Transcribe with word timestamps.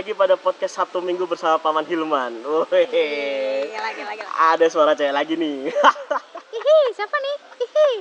lagi 0.00 0.16
pada 0.16 0.32
podcast 0.32 0.80
Sabtu 0.80 1.04
Minggu 1.04 1.28
bersama 1.28 1.60
Paman 1.60 1.84
Hilman. 1.84 2.40
Gila, 2.40 2.64
gila, 3.92 4.12
gila. 4.16 4.32
ada 4.48 4.64
suara 4.72 4.96
cewek 4.96 5.12
lagi 5.12 5.36
nih. 5.36 5.68
Hihi, 6.56 6.78
siapa 6.96 7.12
nih? 7.20 7.36
Hihi. 7.60 7.92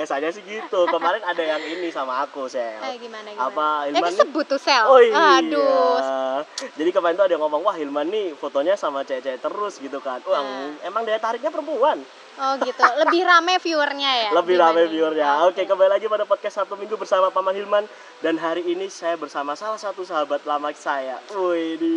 Biasanya 0.00 0.32
sih 0.32 0.40
gitu. 0.40 0.88
Kemarin 0.88 1.20
ada 1.20 1.44
yang 1.44 1.60
ini 1.60 1.92
sama 1.92 2.24
aku, 2.24 2.48
Sel. 2.48 2.80
Eh, 2.80 2.96
gimana, 2.96 3.28
gimana? 3.28 3.52
Apa 3.52 3.66
Hilman 3.84 4.00
nih? 4.00 4.16
kesebut 4.16 4.44
tuh, 4.48 4.56
Sel. 4.56 4.88
Oh 4.88 4.96
iya. 4.96 5.36
Aduh. 5.36 6.40
Jadi 6.72 6.88
kemarin 6.88 7.20
tuh 7.20 7.28
ada 7.28 7.36
yang 7.36 7.44
ngomong, 7.44 7.60
wah 7.60 7.76
Hilman 7.76 8.08
nih 8.08 8.32
fotonya 8.32 8.80
sama 8.80 9.04
cewek-cewek 9.04 9.44
terus 9.44 9.76
gitu 9.76 10.00
kan. 10.00 10.24
Wah, 10.24 10.40
Nah. 10.40 10.88
emang 10.88 11.04
daya 11.04 11.20
tariknya 11.20 11.52
perempuan. 11.52 12.00
Oh 12.40 12.54
gitu. 12.56 12.80
Lebih 12.80 13.28
rame 13.28 13.60
viewernya 13.60 14.10
ya? 14.18 14.30
Lebih 14.40 14.56
rame 14.56 14.88
viewernya. 14.88 15.44
Oke, 15.44 15.68
kembali 15.68 15.92
lagi 15.92 16.08
pada 16.08 16.24
podcast 16.24 16.56
Sabtu 16.56 16.80
Minggu 16.80 16.96
bersama 16.96 17.28
Paman 17.28 17.52
Hilman. 17.52 17.84
Dan 18.18 18.40
hari 18.40 18.64
ini 18.64 18.88
saya 18.88 19.20
bersama 19.20 19.52
salah 19.52 19.76
satu 19.76 20.00
sahabat 20.00 20.48
lama 20.48 20.72
saya. 20.72 21.20
Wih, 21.30 21.76
di 21.76 21.94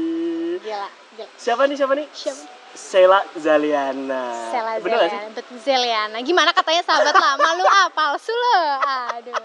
Gila, 0.59 0.91
gila. 1.15 1.27
siapa 1.39 1.63
nih? 1.63 1.79
Siapa 1.79 1.95
nih? 1.95 2.07
Siapa? 2.11 2.43
Sela 2.73 3.21
Zaliana. 3.37 4.49
Sela 4.49 4.71
Bener? 4.81 5.05
Zeliana, 5.05 5.29
betul 5.31 5.57
Zeliana. 5.61 6.17
Gimana 6.21 6.49
katanya 6.51 6.81
sahabat 6.81 7.13
lama 7.13 7.49
lu 7.53 7.65
ah 7.65 7.87
palsu 7.89 8.33
lo. 8.33 8.57
Aduh. 9.13 9.37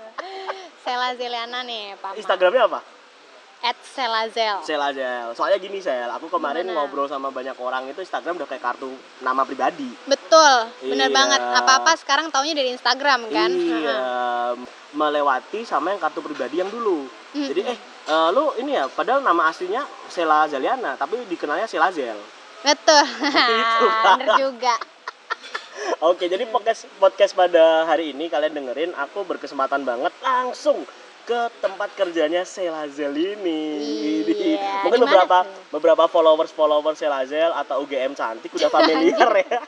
Sela 0.81 1.13
Zeliana 1.13 1.61
nih, 1.61 1.93
Pak. 2.01 2.17
Instagramnya 2.17 2.65
apa? 2.65 2.81
At 3.59 3.75
Selazel. 3.83 4.63
Sel 4.63 4.79
Zel. 4.95 5.35
Soalnya 5.35 5.59
gini 5.59 5.83
Sel, 5.83 6.07
aku 6.09 6.31
kemarin 6.31 6.63
Gimana? 6.63 6.87
ngobrol 6.87 7.11
sama 7.11 7.29
banyak 7.29 7.59
orang 7.59 7.91
itu 7.91 8.01
Instagram 8.01 8.39
udah 8.39 8.47
kayak 8.47 8.63
kartu 8.63 8.87
nama 9.19 9.43
pribadi. 9.43 9.91
Betul, 10.07 10.71
bener 10.87 11.11
Iya. 11.11 11.17
banget. 11.19 11.41
Apa-apa 11.43 11.99
sekarang 11.99 12.31
taunya 12.31 12.55
dari 12.55 12.71
Instagram 12.71 13.27
kan? 13.29 13.51
Iya, 13.51 13.99
melewati 14.95 15.67
sama 15.67 15.91
yang 15.91 15.99
kartu 15.99 16.23
pribadi 16.23 16.63
yang 16.63 16.71
dulu. 16.71 17.11
Mm-mm. 17.35 17.49
Jadi 17.51 17.61
eh 17.67 17.79
eh, 18.09 18.29
lu 18.31 18.55
ini 18.57 18.79
ya, 18.79 18.87
padahal 18.87 19.21
nama 19.21 19.51
aslinya 19.51 19.83
Sela 20.07 20.47
Zaliana, 20.47 20.95
tapi 20.95 21.19
dikenalnya 21.27 21.67
Sela 21.67 21.91
Zel. 21.91 22.17
Betul. 22.63 23.05
Kak. 23.07 24.17
Bener 24.19 24.29
juga. 24.39 24.75
Oke, 26.03 26.27
jadi 26.27 26.45
podcast 26.51 26.87
podcast 26.99 27.33
pada 27.35 27.87
hari 27.87 28.11
ini 28.15 28.27
kalian 28.27 28.55
dengerin 28.55 28.93
aku 28.95 29.23
berkesempatan 29.25 29.83
banget 29.83 30.11
langsung 30.21 30.83
ke 31.23 31.41
tempat 31.61 31.93
kerjanya 31.95 32.43
Selazel 32.43 33.13
ini. 33.15 33.63
Iya, 34.27 34.89
Mungkin 34.89 35.05
beberapa 35.05 35.45
tuh? 35.45 35.77
beberapa 35.77 36.05
followers 36.09 36.51
followers 36.51 36.99
Selazel 36.99 37.53
atau 37.53 37.85
UGM 37.85 38.17
cantik 38.17 38.51
udah 38.51 38.71
familiar 38.77 39.31
ya. 39.45 39.61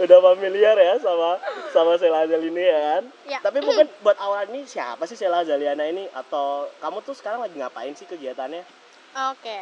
Udah 0.00 0.18
familiar 0.32 0.76
ya 0.80 0.94
sama 0.96 1.36
sama 1.70 1.92
ini 2.00 2.64
ya 2.64 2.80
kan. 2.80 3.02
Ya. 3.28 3.38
Tapi 3.44 3.60
mungkin 3.60 3.86
buat 4.00 4.16
awal 4.16 4.48
ini 4.48 4.64
siapa 4.64 5.04
sih 5.04 5.14
Sela 5.14 5.44
Zaliana 5.44 5.84
ini 5.84 6.08
atau 6.10 6.68
kamu 6.80 7.04
tuh 7.04 7.12
sekarang 7.12 7.44
lagi 7.44 7.60
ngapain 7.60 7.92
sih 7.92 8.08
kegiatannya? 8.08 8.64
Oke. 9.30 9.58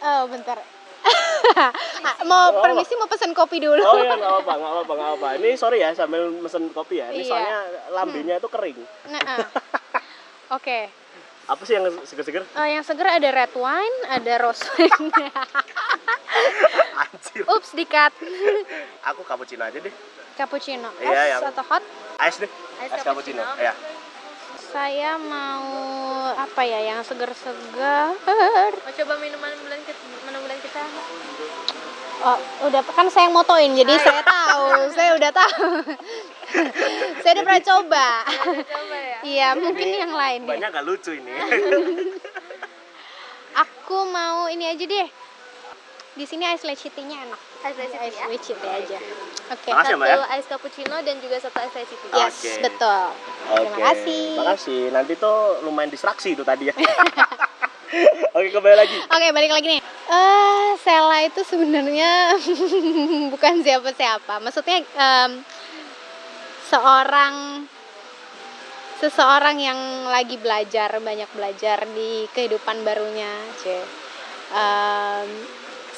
Oh, 0.00 0.30
bentar. 0.30 0.58
Mau 2.30 2.52
Oh, 2.52 2.60
permisi 2.62 2.92
mau 2.94 3.08
pesen 3.08 3.32
kopi 3.32 3.58
dulu. 3.58 3.80
Oh 3.80 3.96
iya 3.98 4.14
nggak 4.14 4.34
apa 4.44 4.52
nggak 4.52 4.72
apa 4.84 4.92
nggak 4.92 5.10
apa. 5.18 5.28
Ini 5.40 5.50
sorry 5.56 5.80
ya 5.80 5.90
sambil 5.96 6.28
mesen 6.30 6.68
kopi 6.70 7.00
ya. 7.00 7.08
Ini 7.10 7.24
Iya. 7.24 7.28
soalnya 7.28 7.58
lambenya 7.90 8.34
itu 8.38 8.48
kering. 8.48 8.78
Nah, 9.08 9.22
ah. 9.24 9.46
Oke. 10.56 10.92
Apa 11.50 11.62
sih 11.66 11.74
yang 11.74 11.90
seger-seger? 12.06 12.46
Oh, 12.54 12.62
yang 12.62 12.84
seger 12.86 13.08
ada 13.08 13.26
red 13.26 13.50
wine, 13.58 13.96
ada 14.06 14.32
rose 14.38 14.62
wine. 14.78 15.10
Ups, 17.50 17.70
dikat. 17.72 18.12
Aku 19.10 19.22
cappuccino 19.22 19.62
aja 19.62 19.76
deh. 19.76 19.94
Cappuccino. 20.34 20.88
Es 20.96 21.04
Iya, 21.04 21.22
yang- 21.36 21.42
atau 21.46 21.64
hot? 21.64 21.82
Ice 22.22 22.38
deh. 22.38 22.50
Ice 22.80 22.92
Es 22.92 23.02
cappuccino. 23.02 23.42
cappuccino. 23.42 23.64
Ya. 23.64 23.74
Saya 24.70 25.18
mau 25.18 25.66
apa 26.30 26.62
ya 26.62 26.78
yang 26.80 27.02
seger-seger. 27.02 28.14
Mau 28.70 28.92
coba 28.94 29.14
minuman 29.18 29.50
bulan 29.58 29.80
kita, 29.82 29.98
menu 30.24 30.38
bulan 30.40 30.58
kita? 30.62 30.80
Oh, 32.20 32.38
udah 32.68 32.84
kan 32.86 33.08
saya 33.08 33.26
yang 33.26 33.34
motoin 33.34 33.72
jadi 33.74 33.96
saya 33.98 34.22
tahu. 34.22 34.64
saya 34.92 35.16
udah 35.16 35.30
tahu. 35.32 35.66
saya 37.24 37.30
udah 37.34 37.44
pernah 37.44 37.64
coba. 37.64 38.06
coba 38.70 38.96
ya. 38.96 39.18
Iya, 39.24 39.48
mungkin 39.58 39.88
yang 39.88 40.12
lain 40.14 40.40
ya. 40.46 40.50
Banyak 40.54 40.68
gak 40.70 40.86
lucu 40.86 41.10
ini. 41.12 41.32
Aku 43.56 44.06
mau 44.06 44.46
ini 44.46 44.70
aja 44.70 44.84
deh. 44.84 45.08
Di 46.10 46.24
sini 46.26 46.42
ice 46.42 46.66
latte-nya 46.66 47.16
enak. 47.22 47.40
Ice 47.62 47.76
latte 47.78 47.96
Ice 48.02 48.18
ya. 48.18 48.26
latte 48.26 48.68
aja. 48.68 48.98
Oke. 49.50 49.68
Makasih 49.70 49.94
ya, 49.94 49.96
Mbak, 49.96 50.08
Satu 50.10 50.22
ya. 50.22 50.36
ice 50.36 50.48
cappuccino 50.50 50.96
dan 51.06 51.16
juga 51.22 51.36
satu 51.38 51.58
ice 51.62 51.76
latte. 51.78 51.94
Yes, 52.18 52.34
Oke. 52.34 52.52
betul. 52.66 53.02
Terima 53.50 53.70
Oke. 53.70 53.82
kasih. 53.82 54.24
Makasih. 54.36 54.80
Nanti 54.90 55.12
tuh 55.16 55.38
lumayan 55.62 55.90
distraksi 55.90 56.34
itu 56.34 56.42
tadi 56.42 56.70
ya. 56.70 56.74
Oke, 58.38 58.48
kembali 58.50 58.76
lagi. 58.78 58.96
Oke, 59.06 59.26
balik 59.30 59.50
lagi 59.50 59.66
nih. 59.78 59.80
Eh, 60.10 60.68
Sela 60.78 61.18
itu 61.22 61.42
sebenarnya 61.46 62.34
bukan 63.34 63.54
siapa-siapa. 63.62 64.38
Maksudnya 64.38 64.82
em, 64.82 65.30
seorang 66.66 67.66
seseorang 68.98 69.56
yang 69.58 69.78
lagi 70.06 70.36
belajar, 70.36 70.98
banyak 70.98 71.30
belajar 71.34 71.86
di 71.90 72.26
kehidupan 72.30 72.82
barunya, 72.82 73.30
C. 73.58 73.78
Em, 74.50 75.28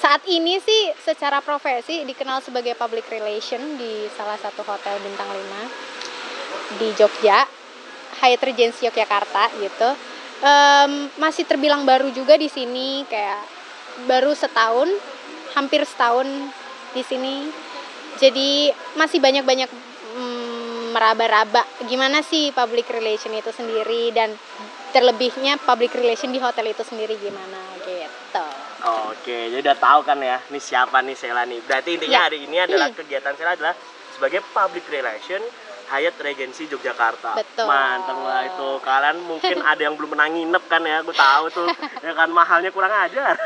saat 0.02 0.26
ini 0.26 0.58
sih 0.58 0.90
secara 0.98 1.38
profesi 1.38 2.02
dikenal 2.02 2.42
sebagai 2.42 2.74
public 2.74 3.06
relation 3.06 3.78
di 3.78 4.10
salah 4.18 4.34
satu 4.34 4.66
hotel 4.66 4.98
bintang 4.98 5.30
5 5.30 6.82
di 6.82 6.90
Jogja, 6.98 7.46
Hyatt 8.18 8.42
Regency 8.42 8.90
Yogyakarta 8.90 9.54
gitu. 9.62 9.90
Em, 10.42 11.06
masih 11.22 11.46
terbilang 11.46 11.86
baru 11.86 12.10
juga 12.10 12.34
di 12.34 12.50
sini 12.50 13.06
kayak 13.06 13.46
baru 14.10 14.34
setahun 14.34 14.90
hampir 15.54 15.86
setahun 15.86 16.26
di 16.98 17.02
sini 17.06 17.46
jadi 18.18 18.74
masih 18.98 19.22
banyak-banyak 19.22 19.70
mm, 20.18 20.98
meraba-raba 20.98 21.62
gimana 21.86 22.26
sih 22.26 22.50
public 22.50 22.90
relation 22.90 23.30
itu 23.38 23.54
sendiri 23.54 24.10
dan 24.10 24.34
terlebihnya 24.90 25.62
public 25.62 25.94
relation 25.94 26.34
di 26.34 26.42
hotel 26.42 26.74
itu 26.74 26.82
sendiri 26.82 27.14
gimana 27.22 27.60
gitu 27.86 28.01
Oke, 29.08 29.48
jadi 29.48 29.60
udah 29.62 29.76
tahu 29.76 30.00
kan 30.02 30.18
ya, 30.18 30.40
ini 30.46 30.58
siapa 30.58 30.98
nih 30.98 31.14
Sela 31.14 31.42
nih. 31.42 31.60
Berarti 31.60 31.90
intinya 31.92 32.18
Ya. 32.18 32.26
hari 32.26 32.38
ini 32.42 32.56
adalah 32.58 32.88
kegiatan 32.90 33.32
Sela 33.32 33.52
adalah 33.52 33.74
sebagai 34.12 34.40
public 34.46 34.84
relation 34.88 35.40
Hyatt 35.88 36.16
Regency 36.18 36.64
Yogyakarta. 36.66 37.36
Betul. 37.36 37.64
Manteng 37.64 38.20
lah 38.20 38.42
itu. 38.44 38.68
Kalian 38.80 39.16
mungkin 39.20 39.56
ada 39.70 39.80
yang 39.80 39.94
belum 39.94 40.10
pernah 40.10 40.26
nginep 40.26 40.64
kan 40.66 40.82
ya, 40.82 41.00
aku 41.00 41.12
tahu 41.12 41.44
tuh. 41.50 41.68
ya 42.04 42.12
kan 42.12 42.28
mahalnya 42.28 42.68
kurang 42.68 42.90
aja. 42.90 43.32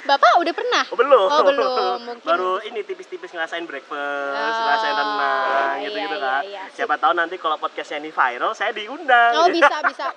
bapak 0.00 0.30
udah 0.36 0.52
pernah 0.52 0.84
Oh, 0.88 0.96
belum. 0.96 1.28
Oh, 1.28 1.42
belum. 1.44 1.98
Mungkin- 2.02 2.24
Baru 2.24 2.60
ini 2.62 2.80
tipis-tipis 2.82 3.28
ngerasain 3.28 3.62
breakfast, 3.62 4.34
Oh, 4.34 4.62
ngerasain 4.62 4.94
renang 4.94 5.74
iya, 5.74 5.84
gitu-gitu 5.84 6.16
iya, 6.16 6.24
kan. 6.24 6.42
iya. 6.44 6.62
Siapa 6.72 6.94
tahu 6.96 7.12
nanti 7.12 7.36
kalau 7.36 7.56
podcastnya 7.56 8.00
ini 8.00 8.10
viral, 8.10 8.52
saya 8.52 8.72
diundang. 8.72 9.32
oh 9.36 9.48
bisa 9.48 9.76
bisa 9.84 10.08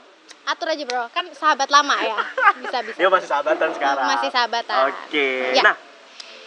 atur 0.46 0.68
aja 0.68 0.84
bro 0.84 1.06
kan 1.10 1.26
sahabat 1.32 1.70
lama 1.70 1.96
ya 2.02 2.18
bisa 2.60 2.78
bisa 2.84 2.98
Ya 2.98 3.08
masih 3.08 3.30
sahabatan 3.30 3.70
sekarang. 3.74 4.06
Masih 4.08 4.30
sahabatan. 4.30 4.78
Oke. 4.90 5.56
Ya. 5.56 5.64
Nah, 5.64 5.76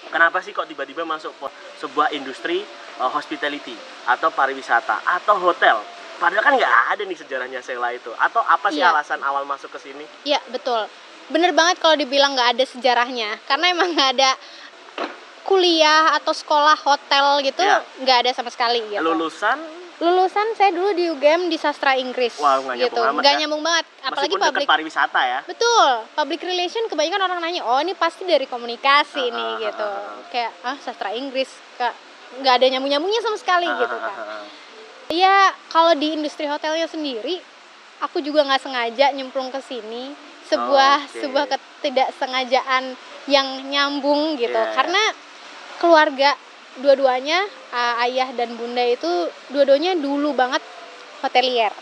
kenapa 0.09 0.39
sih 0.41 0.51
kok 0.51 0.67
tiba-tiba 0.67 1.03
masuk 1.03 1.33
sebuah 1.79 2.13
industri 2.13 2.63
uh, 2.99 3.09
hospitality 3.09 3.75
atau 4.05 4.29
pariwisata 4.31 5.03
atau 5.03 5.39
hotel? 5.41 5.81
Padahal 6.15 6.43
kan 6.43 6.55
nggak 6.55 6.75
ada 6.95 7.03
nih 7.03 7.19
sejarahnya 7.19 7.59
Sela 7.59 7.91
itu. 7.91 8.13
Atau 8.15 8.39
apa 8.39 8.71
sih 8.71 8.79
Iya. 8.79 8.95
alasan 8.95 9.19
awal 9.21 9.43
masuk 9.45 9.73
ke 9.73 9.79
sini? 9.83 10.05
Iya 10.23 10.39
betul. 10.49 10.87
Bener 11.27 11.51
banget 11.51 11.81
kalau 11.81 11.97
dibilang 11.97 12.37
nggak 12.37 12.55
ada 12.55 12.65
sejarahnya, 12.69 13.41
karena 13.49 13.73
emang 13.73 13.91
nggak 13.91 14.11
ada 14.21 14.31
kuliah 15.45 16.17
atau 16.17 16.33
sekolah 16.33 16.77
hotel 16.79 17.43
gitu, 17.43 17.61
Iya. 17.61 17.83
nggak 18.01 18.19
ada 18.25 18.31
sama 18.33 18.49
sekali 18.49 18.81
gitu. 18.89 19.03
Lulusan 19.03 19.59
Lulusan 20.03 20.59
saya 20.59 20.75
dulu 20.75 20.91
di 20.91 21.07
UGM 21.07 21.47
di 21.47 21.55
sastra 21.55 21.95
Inggris, 21.95 22.35
Wah, 22.43 22.59
nggak 22.59 22.75
nyambung 22.83 22.99
gitu. 22.99 23.01
Nggak 23.23 23.35
ya. 23.35 23.39
nyambung 23.39 23.63
banget, 23.63 23.85
apalagi 24.03 24.35
meskipun 24.35 24.43
public. 24.51 24.67
pariwisata 24.67 25.21
ya. 25.23 25.41
Betul, 25.47 25.89
public 26.19 26.41
relation 26.43 26.83
kebanyakan 26.91 27.21
orang 27.31 27.39
nanya, 27.39 27.63
oh 27.63 27.79
ini 27.79 27.95
pasti 27.95 28.27
dari 28.27 28.51
komunikasi 28.51 29.23
Ah, 29.23 29.35
nih 29.39 29.51
ah, 29.55 29.63
gitu. 29.63 29.87
ah, 29.87 30.03
ah. 30.03 30.23
Kayak 30.35 30.51
ah 30.67 30.77
sastra 30.83 31.15
Inggris, 31.15 31.47
kak 31.79 31.95
nggak 32.43 32.55
ada 32.59 32.67
nyambung 32.67 32.91
nyambungnya 32.91 33.23
sama 33.23 33.39
sekali 33.39 33.71
Ah, 33.71 33.79
gitu 33.79 33.95
kan. 33.95 34.15
Iya, 35.15 35.39
kalau 35.71 35.93
di 35.95 36.09
industri 36.19 36.51
hotelnya 36.51 36.91
sendiri, 36.91 37.39
aku 38.03 38.19
juga 38.19 38.43
nggak 38.43 38.63
sengaja 38.67 39.15
nyemplung 39.15 39.55
ke 39.55 39.63
sini. 39.63 40.11
Sebuah 40.51 41.07
Oke. 41.07 41.23
sebuah 41.23 41.45
ketidaksengajaan 41.47 42.99
yang 43.31 43.47
nyambung 43.71 44.35
gitu. 44.37 44.59
Iya. 44.59 44.75
Karena 44.75 45.03
keluarga 45.79 46.35
dua-duanya 46.75 47.47
uh, 47.75 47.95
ayah 48.01 48.31
dan 48.33 48.55
bunda 48.55 48.81
itu 48.81 49.11
dua-duanya 49.51 49.99
dulu 49.99 50.31
banget 50.33 50.63
hotelier. 51.21 51.75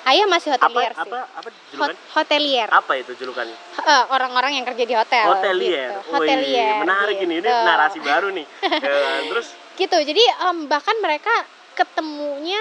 Ayah 0.00 0.24
masih 0.24 0.48
Apa 0.50 0.64
hotelier 0.64 0.92
sih. 0.94 1.02
apa 1.02 1.18
apa 1.28 1.48
Hot- 1.76 2.00
hotelier. 2.16 2.68
Apa 2.72 2.92
itu 2.96 3.12
julukannya? 3.14 3.52
Eh, 3.76 4.04
orang-orang 4.08 4.56
yang 4.56 4.64
kerja 4.64 4.84
di 4.86 4.94
hotel. 4.94 5.26
Hotelier. 5.28 5.90
Gitu. 5.92 6.00
Wih, 6.00 6.14
Hotelier. 6.14 6.74
menarik 6.80 7.16
ini. 7.20 7.34
Ini 7.36 7.44
gitu. 7.44 7.52
narasi 7.52 7.98
baru 8.00 8.28
nih. 8.32 8.46
Kan? 8.62 9.20
Terus 9.30 9.48
gitu 9.76 9.96
jadi 9.96 10.20
em, 10.44 10.68
bahkan 10.68 10.92
mereka 11.00 11.32
ketemunya 11.72 12.60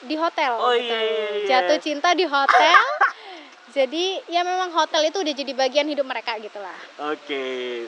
di 0.00 0.16
hotel 0.16 0.56
Oh, 0.56 0.72
gitu. 0.72 0.88
iya, 0.88 0.96
iya, 0.96 1.26
iya. 1.34 1.46
jatuh 1.46 1.76
cinta 1.76 2.16
di 2.16 2.24
hotel 2.24 2.80
jadi 3.76 4.04
ya 4.24 4.40
memang 4.40 4.72
hotel 4.72 5.04
itu 5.04 5.20
udah 5.20 5.34
jadi 5.34 5.52
bagian 5.52 5.84
hidup 5.84 6.06
mereka 6.06 6.40
gitu 6.40 6.56
lah 6.56 6.78
Oke. 7.04 7.84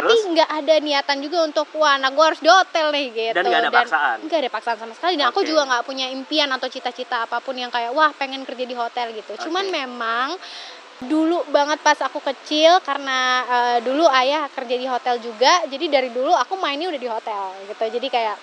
Tapi 0.00 0.14
nggak 0.36 0.50
ada 0.50 0.74
niatan 0.80 1.16
juga 1.20 1.38
untuk 1.46 1.66
wah 1.76 1.96
nah 1.96 2.10
gue 2.12 2.24
harus 2.24 2.40
di 2.40 2.50
hotel 2.50 2.86
nih 2.92 3.06
gitu 3.12 3.36
Dan 3.36 3.44
nggak 3.46 3.62
ada 3.64 3.72
paksaan? 3.72 4.16
nggak 4.26 4.38
ada 4.44 4.50
paksaan 4.52 4.76
sama 4.80 4.92
sekali 4.96 5.14
dan 5.16 5.26
aku 5.30 5.40
Oke. 5.40 5.48
juga 5.48 5.62
nggak 5.64 5.84
punya 5.86 6.06
impian 6.12 6.48
atau 6.52 6.68
cita-cita 6.68 7.24
apa 7.24 7.40
pun 7.40 7.54
yang 7.56 7.70
kayak 7.72 7.90
wah 7.92 8.10
pengen 8.14 8.44
kerja 8.44 8.64
di 8.64 8.76
hotel 8.76 9.12
gitu 9.12 9.32
cuman 9.48 9.64
Oke. 9.66 9.72
memang 9.72 10.28
dulu 10.96 11.44
banget 11.52 11.76
pas 11.84 12.00
aku 12.00 12.24
kecil 12.24 12.80
karena 12.80 13.18
eh, 13.44 13.78
dulu 13.84 14.08
ayah 14.08 14.48
kerja 14.48 14.76
di 14.80 14.88
hotel 14.88 15.20
juga 15.20 15.60
jadi 15.68 16.00
dari 16.00 16.08
dulu 16.08 16.32
aku 16.32 16.56
mainnya 16.56 16.88
udah 16.88 17.00
di 17.00 17.10
hotel 17.10 17.44
gitu 17.68 17.84
jadi 18.00 18.08
kayak 18.08 18.36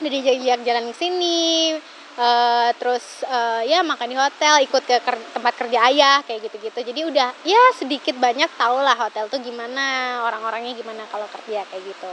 udah 0.00 0.10
diajak 0.10 0.60
jalan 0.64 0.84
ke 0.90 0.94
sini 0.98 1.76
eh, 2.20 2.68
terus 2.76 3.00
eh, 3.24 3.62
ya 3.66 3.80
makan 3.80 4.06
di 4.06 4.16
hotel 4.16 4.60
ikut 4.60 4.82
ke 4.82 5.00
ker- 5.00 5.26
tempat 5.32 5.54
kerja 5.56 5.88
ayah 5.88 6.20
kayak 6.20 6.44
gitu-gitu 6.44 6.80
jadi 6.84 7.00
udah 7.08 7.28
ya 7.42 7.62
sedikit 7.72 8.14
banyak 8.14 8.52
tau 8.54 8.78
lah 8.78 8.94
hotel 8.94 9.26
tuh 9.26 9.40
gimana 9.40 9.84
orang-orangnya 10.22 10.76
gimana 10.76 11.08
kalau 11.08 11.24
kerja 11.30 11.64
kayak 11.64 11.82
gitu 11.82 12.12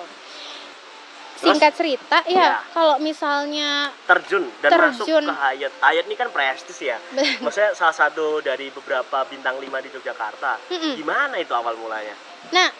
singkat 1.38 1.69
cerita 1.71 2.18
Ya. 2.25 2.33
ya 2.33 2.50
kalau 2.74 2.98
misalnya 2.98 3.94
terjun 4.09 4.50
dan 4.57 4.74
masuk 4.74 5.06
Terjun. 5.06 5.21
ke 5.21 5.33
Hayat. 5.38 5.71
Hayat 5.77 6.09
ini 6.09 6.18
kan 6.18 6.33
prestis 6.33 6.81
ya. 6.81 6.98
Maksudnya 7.45 7.77
salah 7.77 7.94
satu 7.94 8.42
dari 8.42 8.74
beberapa 8.74 9.21
bintang 9.24 9.62
5 9.62 9.69
di 9.77 9.89
Yogyakarta. 9.94 10.57
Mm-mm. 10.65 10.98
Gimana 10.98 11.38
itu 11.38 11.54
awal 11.54 11.77
mulanya? 11.77 12.18
Nah, 12.50 12.74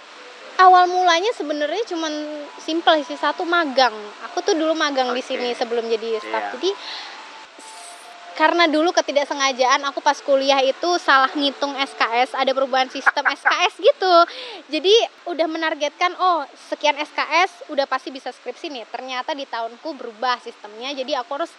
awal 0.58 0.90
mulanya 0.90 1.30
sebenarnya 1.38 1.86
cuman 1.86 2.10
simple 2.58 3.06
sih 3.06 3.14
satu 3.14 3.46
magang. 3.46 3.94
Aku 4.26 4.42
tuh 4.42 4.58
dulu 4.58 4.74
magang 4.74 5.14
di 5.14 5.22
Oke. 5.22 5.38
sini 5.38 5.54
sebelum 5.54 5.86
jadi 5.86 6.18
staff. 6.18 6.50
Iya. 6.50 6.54
Jadi 6.58 6.70
karena 8.38 8.70
dulu 8.70 8.94
ketidaksengajaan 8.94 9.82
aku 9.90 9.98
pas 9.98 10.22
kuliah 10.22 10.62
itu 10.62 10.90
salah 11.02 11.28
ngitung 11.34 11.74
SKS, 11.74 12.38
ada 12.38 12.54
perubahan 12.54 12.86
sistem 12.86 13.26
SKS 13.42 13.82
gitu. 13.82 14.16
Jadi 14.70 14.94
udah 15.26 15.50
menargetkan 15.50 16.14
oh 16.22 16.46
sekian 16.70 16.94
SKS 17.02 17.74
udah 17.74 17.90
pasti 17.90 18.14
bisa 18.14 18.30
skripsi 18.30 18.70
nih. 18.70 18.86
Ternyata 18.94 19.34
di 19.34 19.50
tahunku 19.50 19.90
berubah 19.98 20.38
sistemnya. 20.46 20.94
Jadi 20.94 21.18
aku 21.18 21.42
harus 21.42 21.50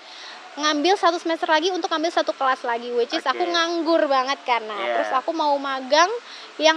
ngambil 0.58 0.94
satu 0.94 1.18
semester 1.18 1.50
lagi 1.50 1.74
untuk 1.74 1.90
ngambil 1.90 2.10
satu 2.10 2.34
kelas 2.34 2.66
lagi 2.66 2.90
which 2.90 3.14
is 3.14 3.22
aku 3.22 3.46
Oke. 3.46 3.52
nganggur 3.54 4.02
banget 4.10 4.42
karena 4.42 4.74
Iya. 4.74 4.90
terus 4.98 5.10
aku 5.14 5.30
mau 5.30 5.54
magang 5.54 6.10
yang 6.58 6.74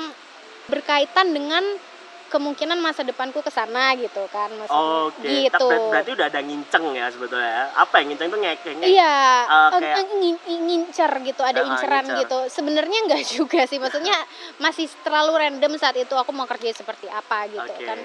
berkaitan 0.70 1.34
dengan 1.34 1.66
kemungkinan 2.32 2.80
masa 2.80 3.04
depanku 3.04 3.44
ke 3.44 3.52
sana 3.52 3.92
gitu 3.94 4.24
kan 4.28 4.48
maksudnya 4.50 5.04
Oke. 5.06 5.28
gitu 5.44 5.68
Ber- 5.68 5.92
Berarti 5.92 6.12
udah 6.12 6.28
ada 6.28 6.40
nginceng 6.40 6.86
ya 6.92 7.06
sebetulnya. 7.08 7.44
ya. 7.46 7.64
Apa 7.78 8.00
yang 8.00 8.08
nginceng 8.10 8.30
tuh 8.30 8.40
ngekeh 8.40 8.74
ngek. 8.74 8.88
iya 8.88 9.16
eh, 9.44 9.70
kayak- 9.74 9.98
ngin- 10.14 10.42
ngin- 10.42 10.64
ngincer 10.66 11.12
gitu 11.22 11.42
ada 11.42 11.60
Ah, 11.60 11.68
inceran 11.68 12.02
ngincer. 12.02 12.20
gitu 12.22 12.38
sebenarnya 12.48 13.00
enggak 13.04 13.22
juga 13.36 13.62
sih 13.66 13.78
maksudnya 13.78 14.16
masih 14.58 14.88
terlalu 15.02 15.36
random 15.38 15.76
saat 15.76 15.94
itu 15.96 16.14
aku 16.14 16.32
mau 16.32 16.48
kerja 16.48 16.72
seperti 16.72 17.06
apa 17.06 17.46
gitu 17.46 17.68
Oke. 17.68 17.84
kan 17.84 18.00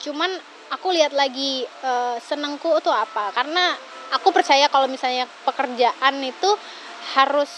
cuman 0.00 0.30
aku 0.70 0.90
lihat 0.90 1.10
lagi 1.12 1.62
eh, 1.64 2.16
senengku 2.20 2.74
tuh 2.80 2.90
apa 2.90 3.30
karena 3.30 3.74
aku 4.10 4.30
percaya 4.30 4.66
kalau 4.66 4.86
misalnya 4.86 5.24
pekerjaan 5.44 6.18
itu 6.20 6.50
harus 7.12 7.50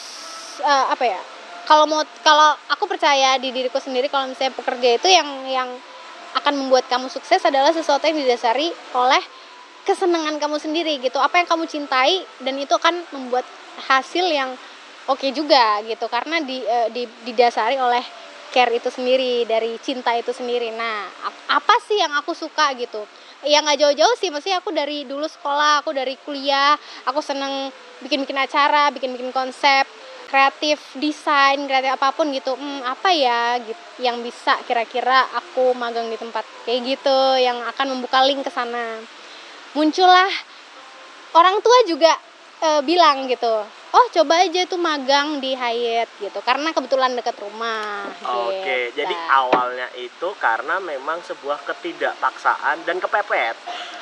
eh, 0.60 0.86
apa 0.88 1.04
ya 1.06 1.20
kalau 1.62 1.86
mau 1.86 2.02
kalau 2.20 2.52
aku 2.68 2.84
percaya 2.86 3.38
di 3.38 3.48
diriku 3.48 3.78
sendiri 3.78 4.06
kalau 4.06 4.26
misalnya 4.26 4.52
pekerja 4.52 4.88
itu 4.94 5.08
yang 5.08 5.28
yang 5.46 5.70
akan 6.38 6.54
membuat 6.66 6.88
kamu 6.88 7.08
sukses 7.12 7.42
adalah 7.44 7.70
sesuatu 7.74 8.04
yang 8.08 8.18
didasari 8.18 8.72
oleh 8.96 9.22
kesenangan 9.82 10.38
kamu 10.38 10.56
sendiri 10.62 10.98
gitu. 11.02 11.18
Apa 11.18 11.42
yang 11.42 11.48
kamu 11.48 11.64
cintai 11.66 12.22
dan 12.40 12.54
itu 12.56 12.72
akan 12.72 13.02
membuat 13.12 13.44
hasil 13.90 14.24
yang 14.30 14.54
oke 15.10 15.26
juga 15.34 15.82
gitu. 15.84 16.06
Karena 16.08 16.40
di, 16.40 16.62
eh, 16.62 16.88
di 16.94 17.04
didasari 17.26 17.76
oleh 17.76 18.02
care 18.52 18.72
itu 18.76 18.92
sendiri 18.92 19.48
dari 19.48 19.80
cinta 19.80 20.12
itu 20.12 20.30
sendiri. 20.30 20.70
Nah 20.76 21.08
ap- 21.24 21.62
apa 21.62 21.74
sih 21.88 21.96
yang 21.96 22.12
aku 22.20 22.36
suka 22.36 22.76
gitu? 22.76 23.04
Ya 23.42 23.58
nggak 23.64 23.80
jauh-jauh 23.80 24.16
sih. 24.20 24.28
Maksudnya 24.28 24.60
aku 24.62 24.70
dari 24.70 25.02
dulu 25.08 25.24
sekolah 25.26 25.82
aku 25.82 25.90
dari 25.96 26.14
kuliah 26.22 26.76
aku 27.08 27.18
seneng 27.24 27.72
bikin-bikin 28.02 28.36
acara 28.36 28.90
bikin-bikin 28.90 29.30
konsep 29.30 29.86
kreatif 30.32 30.80
desain 30.96 31.60
kreatif 31.68 31.92
apa 31.92 32.08
pun 32.16 32.32
gitu 32.32 32.56
hmm, 32.56 32.88
apa 32.88 33.12
ya 33.12 33.60
gitu 33.60 33.84
yang 34.00 34.24
bisa 34.24 34.56
kira-kira 34.64 35.28
aku 35.36 35.76
magang 35.76 36.08
di 36.08 36.16
tempat 36.16 36.40
kayak 36.64 36.96
gitu 36.96 37.18
yang 37.36 37.60
akan 37.68 37.92
membuka 37.92 38.24
link 38.24 38.40
ke 38.40 38.48
sana. 38.48 38.96
Muncullah 39.76 40.32
orang 41.36 41.60
tua 41.60 41.78
juga 41.84 42.16
eh, 42.64 42.80
bilang 42.80 43.28
gitu 43.28 43.81
oh 43.92 44.06
coba 44.08 44.40
aja 44.40 44.64
tuh 44.64 44.80
magang 44.80 45.38
di 45.38 45.52
Hyatt 45.52 46.08
gitu. 46.16 46.38
Karena 46.40 46.72
kebetulan 46.72 47.12
deket 47.12 47.36
rumah 47.40 48.08
Oke, 48.24 48.92
gitu. 48.92 49.04
jadi 49.04 49.14
awalnya 49.28 49.88
itu 50.00 50.28
karena 50.40 50.80
memang 50.80 51.20
sebuah 51.24 51.64
ketidakpaksaan 51.68 52.88
dan 52.88 52.96
kepepet. 52.98 53.56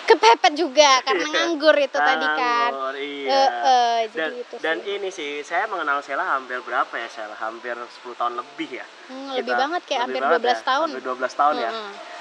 kepepet 0.06 0.58
juga 0.58 0.98
karena 1.06 1.26
nganggur 1.30 1.74
itu 1.78 1.98
tadi 1.98 2.26
kan. 2.26 2.70
Iya. 2.98 3.42
Eh, 3.46 4.00
jadi 4.10 4.18
dan, 4.18 4.30
itu 4.34 4.54
dan 4.58 4.76
ini 4.82 5.08
sih 5.10 5.42
saya 5.46 5.70
mengenal 5.70 6.02
Sela 6.02 6.26
hampir 6.26 6.58
berapa 6.66 6.90
ya 6.98 7.06
Sela 7.06 7.38
hampir 7.38 7.78
10 7.78 8.18
tahun 8.18 8.34
lebih 8.38 8.82
ya. 8.82 8.86
Hmm, 9.10 9.38
lebih 9.38 9.54
banget 9.54 9.82
kayak 9.86 10.10
lebih 10.10 10.18
hampir 10.18 10.22
banget 10.22 10.42
12 10.42 10.50
ya, 10.50 10.66
tahun. 10.66 10.86
hampir 10.90 11.02
12 11.06 11.38
tahun 11.38 11.54
ya 11.62 11.70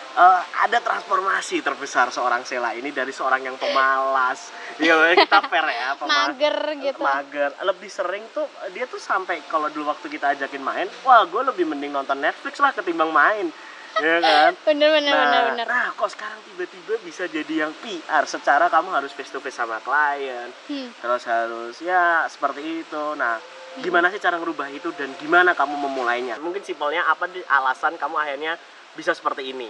Eh, 0.09 0.41
ada 0.65 0.81
transformasi 0.81 1.61
terbesar 1.61 2.09
seorang 2.09 2.41
Sela 2.41 2.73
ini 2.73 2.89
dari 2.89 3.13
seorang 3.13 3.45
yang 3.45 3.55
pemalas. 3.61 4.49
Ya 4.81 5.13
kita 5.13 5.45
fair 5.45 5.63
ya 5.69 5.93
pemalas. 5.95 6.33
Mager 6.33 6.57
gitu. 6.81 6.99
Mager. 7.05 7.51
Lebih 7.61 7.89
sering 7.93 8.25
tuh 8.33 8.49
dia 8.73 8.89
tuh 8.89 8.97
sampai 8.97 9.45
kalau 9.45 9.69
dulu 9.69 9.93
waktu 9.93 10.09
kita 10.09 10.33
ajakin 10.33 10.65
main 10.65 10.89
wah 11.05 11.23
gue 11.29 11.39
lebih 11.53 11.69
mending 11.69 11.93
nonton 11.93 12.17
Netflix 12.17 12.57
lah 12.57 12.73
ketimbang 12.73 13.13
main. 13.13 13.53
Ya 14.01 14.17
kan? 14.17 14.51
Bener 14.65 14.89
bener 14.97 15.13
nah, 15.13 15.23
bener 15.23 15.41
bener. 15.53 15.65
nah 15.69 15.87
kok 15.93 16.09
sekarang 16.09 16.41
tiba-tiba 16.51 16.93
bisa 17.05 17.23
jadi 17.29 17.67
yang 17.69 17.71
PR 17.79 18.25
secara 18.25 18.65
kamu 18.65 18.89
harus 18.89 19.13
face 19.13 19.29
to 19.29 19.37
face 19.37 19.61
sama 19.61 19.77
klien. 19.79 20.49
Hmm. 20.67 20.89
terus 20.99 21.23
harus 21.29 21.75
ya 21.85 22.25
seperti 22.25 22.81
itu. 22.81 23.03
Nah 23.13 23.37
gimana 23.77 24.09
sih 24.09 24.17
cara 24.17 24.41
ngerubah 24.41 24.73
itu 24.73 24.89
dan 24.97 25.13
gimana 25.21 25.53
kamu 25.53 25.77
memulainya? 25.77 26.41
Mungkin 26.41 26.65
simpelnya 26.65 27.05
apa 27.05 27.29
di 27.29 27.45
alasan 27.45 27.93
kamu 27.95 28.17
akhirnya 28.17 28.57
bisa 28.97 29.13
seperti 29.13 29.53
ini 29.53 29.69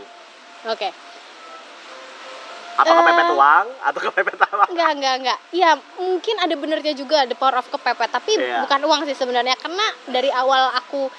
oke 0.66 0.89
apa 2.80 2.88
Eh. 2.88 2.96
kepepet 2.96 3.30
uang 3.30 3.66
atau 3.84 4.00
kepepet 4.01 4.39
apa 4.39 4.63
Enggak, 4.72 4.92
enggak, 4.96 5.16
enggak. 5.20 5.39
Ya, 5.51 5.72
mungkin 6.00 6.36
ada 6.39 6.56
benernya 6.56 6.96
juga 6.96 7.28
the 7.28 7.36
power 7.36 7.60
of 7.60 7.68
kepepet, 7.68 8.08
tapi 8.08 8.39
Iya. 8.39 8.63
bukan 8.63 8.80
uang 8.88 9.01
sih 9.04 9.12
sebenarnya 9.13 9.60
karena 9.60 9.84
dari 10.08 10.32
awal 10.32 10.72
aku 10.72 11.12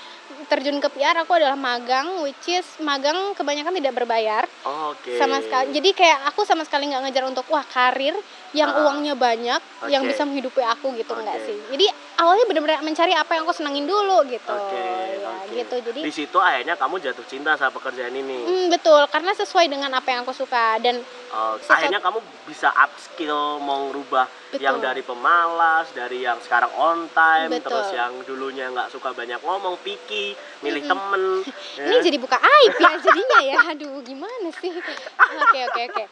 terjun 0.49 0.81
ke 0.81 0.89
PR 0.89 1.21
aku 1.21 1.37
adalah 1.37 1.61
magang 1.61 2.25
which 2.25 2.49
is 2.49 2.65
magang 2.81 3.37
kebanyakan 3.37 3.77
tidak 3.77 3.93
berbayar 3.93 4.49
oke 4.63 5.13
sama 5.21 5.45
sekali. 5.45 5.69
Jadi 5.71 5.91
kayak 5.93 6.33
aku 6.33 6.49
sama 6.49 6.65
sekali 6.65 6.89
nggak 6.89 7.03
ngejar 7.05 7.29
untuk 7.29 7.45
wah 7.47 7.61
karir 7.63 8.17
yang 8.51 8.67
Ah. 8.69 8.83
uangnya 8.83 9.15
banyak 9.15 9.61
yang 9.87 10.03
Oke. 10.03 10.11
bisa 10.11 10.23
menghidupi 10.23 10.59
aku 10.59 10.91
gitu 10.93 11.13
enggak 11.13 11.39
Oke. 11.39 11.47
sih. 11.47 11.59
Jadi 11.71 11.87
awalnya 12.17 12.45
bener-bener 12.45 12.83
mencari 12.83 13.13
apa 13.13 13.31
yang 13.33 13.43
aku 13.43 13.55
senengin 13.55 13.87
dulu 13.87 14.27
gitu. 14.27 14.51
Oke, 14.51 14.83
ya, 15.17 15.31
oke. 15.41 15.55
gitu. 15.55 15.75
Jadi 15.81 16.01
di 16.03 16.13
situ 16.13 16.35
akhirnya 16.37 16.75
kamu 16.75 16.99
jatuh 17.01 17.23
cinta 17.25 17.55
sama 17.55 17.71
pekerjaan 17.73 18.11
ini 18.11 18.39
hmm, 18.41 18.67
betul 18.69 19.07
karena 19.07 19.31
sesuai 19.33 19.67
dengan 19.67 19.91
apa 19.93 20.09
yang 20.09 20.23
aku 20.23 20.35
suka 20.35 20.77
dan 20.79 20.99
Oh, 21.31 21.55
Sesuatu- 21.55 21.79
akhirnya 21.79 22.03
kamu 22.03 22.19
bisa 22.43 22.75
upskill 22.75 23.63
mau 23.63 23.87
ngerubah 23.87 24.27
Betul. 24.51 24.61
yang 24.61 24.77
dari 24.77 24.99
pemalas 25.01 25.87
dari 25.93 26.19
yang 26.21 26.43
sekarang 26.43 26.75
on 26.75 27.07
time 27.09 27.55
Betul. 27.55 27.71
terus 27.71 27.89
yang 27.93 28.13
dulunya 28.27 28.67
nggak 28.67 28.91
suka 28.91 29.15
banyak 29.15 29.39
ngomong 29.39 29.79
picky 29.79 30.35
milih 30.59 30.83
Mm-mm. 30.83 30.91
temen 30.91 31.23
Ini 31.87 31.95
ya. 31.95 32.03
jadi 32.03 32.19
buka 32.19 32.35
aib 32.35 32.75
ya 32.77 32.91
jadinya 32.99 33.39
ya. 33.41 33.55
Aduh, 33.71 34.03
gimana 34.03 34.51
sih? 34.53 34.75
Oke, 35.41 35.59
oke, 35.65 35.81
oke. 35.87 36.05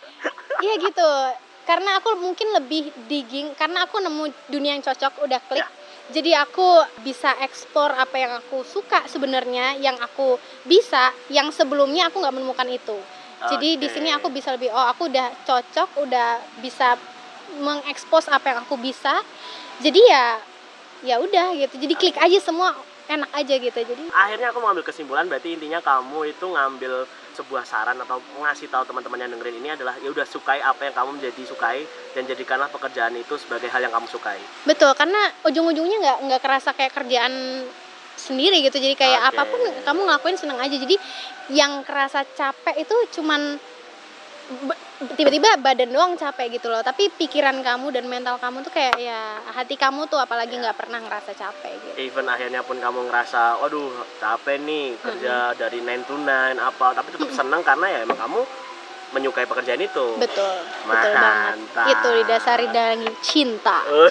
Iya 0.61 0.75
gitu. 0.79 1.11
Karena 1.69 2.01
aku 2.01 2.17
mungkin 2.17 2.49
lebih 2.57 2.89
digging 3.13 3.53
karena 3.53 3.85
aku 3.85 4.01
nemu 4.01 4.33
dunia 4.49 4.73
yang 4.73 4.81
cocok 4.81 5.29
udah 5.29 5.41
klik. 5.53 5.61
Ya. 5.61 5.69
Jadi 6.09 6.33
aku 6.33 6.65
bisa 7.05 7.37
ekspor 7.45 7.93
apa 7.93 8.17
yang 8.17 8.33
aku 8.41 8.65
suka 8.65 9.05
sebenarnya, 9.05 9.77
yang 9.77 10.01
aku 10.01 10.41
bisa, 10.65 11.13
yang 11.29 11.53
sebelumnya 11.53 12.09
aku 12.09 12.25
nggak 12.25 12.33
menemukan 12.33 12.65
itu. 12.73 12.97
Jadi 13.39 13.77
di 13.77 13.87
sini 13.93 14.09
aku 14.11 14.33
bisa 14.33 14.57
lebih 14.57 14.73
oh 14.73 14.87
aku 14.89 15.13
udah 15.13 15.29
cocok, 15.45 16.09
udah 16.09 16.41
bisa 16.65 16.97
mengekspos 17.61 18.33
apa 18.33 18.57
yang 18.57 18.59
aku 18.65 18.81
bisa. 18.81 19.21
Jadi 19.85 20.01
ya 20.09 20.41
ya 21.05 21.21
udah 21.21 21.53
gitu. 21.53 21.77
Jadi 21.77 21.95
klik 22.01 22.17
aja 22.17 22.39
semua 22.41 22.73
enak 23.13 23.31
aja 23.37 23.55
gitu. 23.61 23.77
Jadi 23.77 24.09
akhirnya 24.09 24.51
aku 24.51 24.59
mengambil 24.65 24.89
kesimpulan 24.89 25.29
berarti 25.29 25.55
intinya 25.55 25.85
kamu 25.85 26.33
itu 26.33 26.49
ngambil 26.49 27.05
sebuah 27.39 27.63
saran 27.63 27.99
atau 28.03 28.19
ngasih 28.19 28.67
tahu 28.67 28.83
teman-teman 28.91 29.23
yang 29.23 29.31
dengerin 29.39 29.63
ini 29.63 29.69
adalah 29.79 29.95
ya 30.03 30.11
udah 30.11 30.27
sukai 30.27 30.59
apa 30.59 30.91
yang 30.91 30.95
kamu 30.99 31.11
menjadi 31.23 31.43
sukai 31.47 31.87
dan 32.19 32.27
jadikanlah 32.27 32.67
pekerjaan 32.67 33.15
itu 33.15 33.39
sebagai 33.39 33.71
hal 33.71 33.79
yang 33.79 33.95
kamu 33.95 34.11
sukai 34.11 34.43
Betul, 34.67 34.91
karena 34.99 35.31
ujung-ujungnya 35.47 35.99
nggak 36.03 36.19
nggak 36.27 36.41
kerasa 36.43 36.75
kayak 36.75 36.93
kerjaan 36.93 37.63
sendiri 38.19 38.61
gitu. 38.67 38.83
Jadi 38.83 38.99
kayak 38.99 39.31
Oke. 39.31 39.31
apa 39.31 39.43
pun 39.47 39.61
kamu 39.87 40.01
ngelakuin 40.11 40.37
seneng 40.37 40.59
aja. 40.59 40.75
Jadi 40.75 40.99
yang 41.55 41.87
kerasa 41.87 42.27
capek 42.35 42.83
itu 42.83 42.97
cuman 43.19 43.57
tiba-tiba 45.15 45.61
badan 45.63 45.95
doang 45.95 46.13
capek 46.19 46.59
gitu 46.59 46.67
loh. 46.73 46.83
Tapi 46.83 47.13
pikiran 47.15 47.55
kamu 47.63 47.95
dan 47.95 48.05
mental 48.11 48.41
kamu 48.41 48.67
tuh 48.67 48.73
kayak 48.75 48.99
ya 48.99 49.39
hati 49.55 49.79
kamu 49.79 50.11
tuh 50.11 50.19
apalagi 50.19 50.59
nggak 50.59 50.75
pernah 50.75 50.99
ngerasa 50.99 51.37
capek 51.37 51.75
gitu. 51.79 51.97
Even 52.11 52.27
akhirnya 52.27 52.67
pun 52.67 52.83
kamu 52.83 53.07
ngerasa 53.07 53.63
waduh 53.63 53.93
capek 54.19 54.59
nih 54.65 54.99
kerja 54.99 55.55
dari 55.55 55.79
9 55.85 56.09
to 56.09 56.17
9 56.19 56.59
apa. 56.59 56.87
Tapi 56.97 57.09
tetap 57.15 57.31
senang 57.31 57.63
karena 57.63 57.87
ya 57.87 57.99
emang 58.03 58.19
kamu 58.19 58.41
menyukai 59.09 59.49
pekerjaan 59.49 59.81
itu. 59.81 60.21
Betul 60.21 60.57
betul 60.85 61.13
banget. 61.17 61.57
Itu 61.95 62.09
didasari 62.25 62.67
dengan 62.69 63.09
cinta. 63.23 63.87
Oh, 63.89 64.11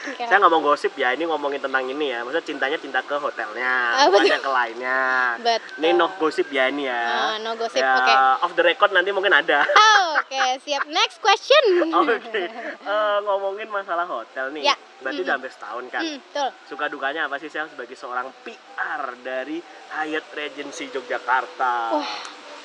Cie. 0.00 0.22
saya 0.22 0.36
nggak 0.36 0.50
mau 0.50 0.62
gosip 0.62 0.92
ya 0.94 1.10
ini 1.10 1.24
ngomongin 1.24 1.58
tentang 1.58 1.84
ini 1.84 2.08
ya. 2.08 2.20
Maksudnya 2.20 2.46
cintanya 2.46 2.76
cinta 2.76 3.00
ke 3.00 3.14
hotelnya 3.14 3.72
Ah, 3.94 4.06
bukannya 4.06 4.38
ke 4.38 4.50
lainnya. 4.50 5.00
Betul. 5.38 5.76
ini 5.76 5.88
no 5.92 6.06
gosip 6.16 6.46
ya 6.48 6.64
ini 6.66 6.84
ya. 6.84 7.04
Ah, 7.04 7.36
no 7.38 7.54
gosip, 7.54 7.78
Ya, 7.78 7.92
oke. 7.94 8.14
off 8.42 8.52
the 8.52 8.62
record 8.62 8.90
nanti 8.90 9.10
mungkin 9.10 9.32
ada. 9.32 9.60
Oh, 10.00 10.16
oke 10.16 10.42
siap. 10.60 10.86
Next 10.86 11.20
question. 11.20 11.62
Oke 12.00 12.48
Eh, 12.80 13.18
ngomongin 13.20 13.68
masalah 13.68 14.04
hotel 14.04 14.50
nih. 14.50 14.64
Ya. 14.64 14.74
berarti 14.98 15.20
udah 15.22 15.34
hampir 15.34 15.48
setahun 15.48 15.84
kan? 15.88 16.00
Hmm, 16.00 16.18
betul. 16.18 16.48
Suka 16.66 16.84
dukanya 16.86 17.24
apa 17.24 17.36
sih 17.36 17.46
Sel 17.46 17.64
sebagai 17.66 17.94
seorang 17.94 18.28
PR 18.42 19.02
dari 19.18 19.60
Hyatt 19.90 20.26
Regency 20.30 20.88
Yogyakarta? 20.90 21.94
Wah, 21.94 22.10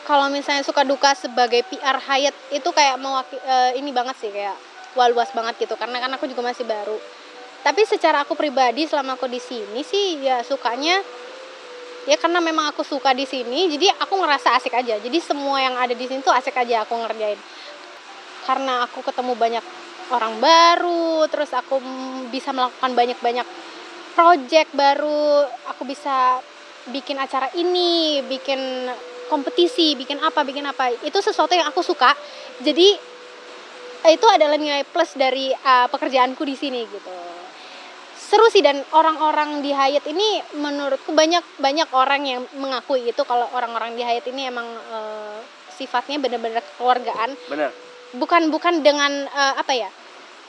kalau 0.04 0.28
misalnya 0.28 0.62
suka 0.62 0.84
duka 0.84 1.12
sebagai 1.14 1.64
PR 1.66 1.96
Hyatt 1.98 2.36
itu 2.52 2.70
kayak 2.70 2.96
mewaki- 2.98 3.40
eh, 3.40 3.72
ini 3.76 3.90
banget 3.90 4.16
sih 4.18 4.30
kayak 4.30 4.56
wah 4.94 5.08
luas 5.08 5.32
banget 5.32 5.56
gitu. 5.60 5.76
Karena 5.76 5.98
kan 5.98 6.12
aku 6.12 6.26
juga 6.26 6.42
masih 6.42 6.64
baru. 6.64 7.00
Tapi 7.66 7.82
secara 7.90 8.22
aku 8.22 8.38
pribadi 8.38 8.86
selama 8.86 9.18
aku 9.18 9.26
di 9.26 9.42
sini 9.42 9.82
sih 9.82 10.22
ya 10.22 10.46
sukanya 10.46 11.02
ya 12.06 12.14
karena 12.22 12.38
memang 12.38 12.70
aku 12.70 12.86
suka 12.86 13.18
di 13.18 13.26
sini 13.26 13.66
jadi 13.74 13.90
aku 14.06 14.14
ngerasa 14.22 14.62
asik 14.62 14.78
aja. 14.78 15.02
Jadi 15.02 15.18
semua 15.18 15.58
yang 15.58 15.74
ada 15.74 15.98
di 15.98 16.06
sini 16.06 16.22
tuh 16.22 16.30
asik 16.30 16.54
aja 16.54 16.86
aku 16.86 16.94
ngerjain. 16.94 17.42
Karena 18.46 18.86
aku 18.86 19.02
ketemu 19.02 19.34
banyak 19.34 19.66
orang 20.14 20.38
baru, 20.38 21.26
terus 21.34 21.50
aku 21.58 21.82
bisa 22.30 22.54
melakukan 22.54 22.94
banyak-banyak 22.94 23.48
project 24.14 24.70
baru, 24.78 25.50
aku 25.74 25.90
bisa 25.90 26.38
bikin 26.94 27.18
acara 27.18 27.50
ini, 27.58 28.22
bikin 28.30 28.94
kompetisi, 29.26 29.98
bikin 29.98 30.22
apa, 30.22 30.46
bikin 30.46 30.70
apa. 30.70 30.94
Itu 31.02 31.18
sesuatu 31.26 31.58
yang 31.58 31.66
aku 31.74 31.82
suka. 31.82 32.14
Jadi 32.62 32.94
itu 34.06 34.28
adalah 34.30 34.54
nilai 34.54 34.86
plus 34.86 35.18
dari 35.18 35.50
uh, 35.50 35.90
pekerjaanku 35.90 36.46
di 36.46 36.54
sini 36.54 36.86
gitu. 36.86 37.35
Seru 38.26 38.50
sih 38.50 38.66
dan 38.66 38.82
orang-orang 38.90 39.62
di 39.62 39.70
Hyatt 39.70 40.10
ini 40.10 40.42
menurutku 40.58 41.14
banyak 41.14 41.62
banyak 41.62 41.90
orang 41.94 42.22
yang 42.26 42.42
mengakui 42.58 43.06
itu 43.06 43.22
kalau 43.22 43.46
orang-orang 43.54 43.94
di 43.94 44.02
Hyatt 44.02 44.26
ini 44.34 44.50
emang 44.50 44.66
eh, 44.66 45.38
sifatnya 45.78 46.18
benar-benar 46.18 46.66
kekeluargaan. 46.66 47.38
Bener 47.54 47.70
bukan 48.16 48.48
bukan 48.50 48.82
dengan 48.82 49.12
eh, 49.28 49.56
apa 49.60 49.74
ya 49.76 49.92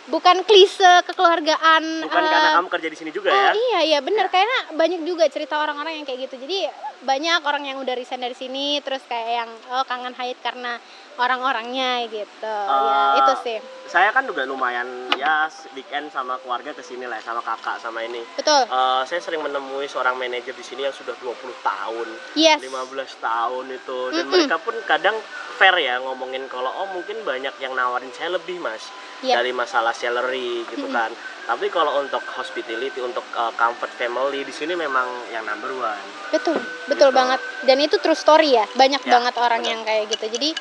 bukan 0.07 0.47
klise 0.47 1.03
kekeluargaan 1.03 2.07
bukan 2.07 2.23
eh, 2.23 2.31
karena 2.31 2.51
kamu 2.63 2.71
kerja 2.71 2.89
di 2.95 2.99
sini 2.99 3.11
juga 3.11 3.35
oh, 3.35 3.35
ya? 3.35 3.51
iya 3.59 3.81
iya 3.83 3.99
bener 3.99 4.31
karena 4.31 4.71
banyak 4.79 5.03
juga 5.03 5.27
cerita 5.27 5.59
orang-orang 5.59 5.99
yang 5.99 6.07
kayak 6.07 6.31
gitu. 6.31 6.39
Jadi 6.47 6.71
banyak 7.03 7.43
orang 7.43 7.67
yang 7.67 7.83
udah 7.83 7.95
resign 7.99 8.23
dari 8.23 8.39
sini 8.39 8.79
terus 8.87 9.03
kayak 9.11 9.31
yang 9.43 9.51
oh 9.75 9.85
kangen 9.85 10.15
Hyatt 10.15 10.39
karena 10.41 10.79
orang-orangnya 11.17 12.05
gitu 12.07 12.45
ya 12.47 12.69
Ah. 12.69 13.17
itu 13.19 13.33
sih 13.43 13.59
saya 13.87 14.11
kan 14.11 14.23
juga 14.23 14.43
lumayan 14.43 14.85
ya 15.15 15.47
weekend 15.73 16.11
sama 16.11 16.37
keluarga 16.39 16.71
ke 16.71 16.81
sini 16.81 17.05
lah 17.05 17.17
sama 17.19 17.41
kakak 17.41 17.79
sama 17.79 18.03
ini 18.03 18.21
betul 18.35 18.63
Eh, 18.67 19.03
saya 19.05 19.19
sering 19.19 19.41
menemui 19.41 19.87
seorang 19.87 20.15
manajer 20.15 20.53
di 20.53 20.63
sini 20.63 20.83
yang 20.83 20.93
sudah 20.93 21.15
20 21.17 21.33
tahun 21.59 22.09
yes 22.35 22.61
15 22.61 22.69
tahun 23.17 23.65
itu 23.71 23.99
dan 24.11 24.17
Mm-mm. 24.21 24.33
mereka 24.33 24.57
pun 24.59 24.75
kadang 24.85 25.17
fair 25.57 25.73
ya 25.75 25.97
ngomongin 25.99 26.45
kalau 26.47 26.69
oh 26.69 26.89
mungkin 26.89 27.23
banyak 27.23 27.55
yang 27.57 27.73
nawarin 27.73 28.11
saya 28.11 28.33
lebih 28.33 28.59
mas 28.59 28.85
Iya. 29.19 29.41
dari 29.41 29.49
masalah 29.51 29.97
salary 29.97 30.61
gitu 30.67 30.93
kan 30.93 31.09
tapi 31.43 31.73
kalau 31.73 31.97
untuk 31.97 32.21
hospitality 32.29 33.01
untuk 33.01 33.25
uh, 33.33 33.49
comfort 33.55 33.89
family 33.91 34.45
di 34.45 34.53
sini 34.53 34.77
memang 34.77 35.09
yang 35.31 35.41
number 35.43 35.73
one 35.73 36.05
betul 36.29 36.53
betul 36.85 37.09
Gitu. 37.09 37.17
banget 37.17 37.41
dan 37.65 37.79
itu 37.81 37.97
true 37.97 38.13
story 38.15 38.53
ya 38.53 38.69
banyak 38.75 39.01
Ya, 39.01 39.09
banget 39.11 39.35
orang 39.39 39.63
benar. 39.63 39.73
yang 39.73 39.81
kayak 39.83 40.05
gitu 40.11 40.27
jadi 40.29 40.53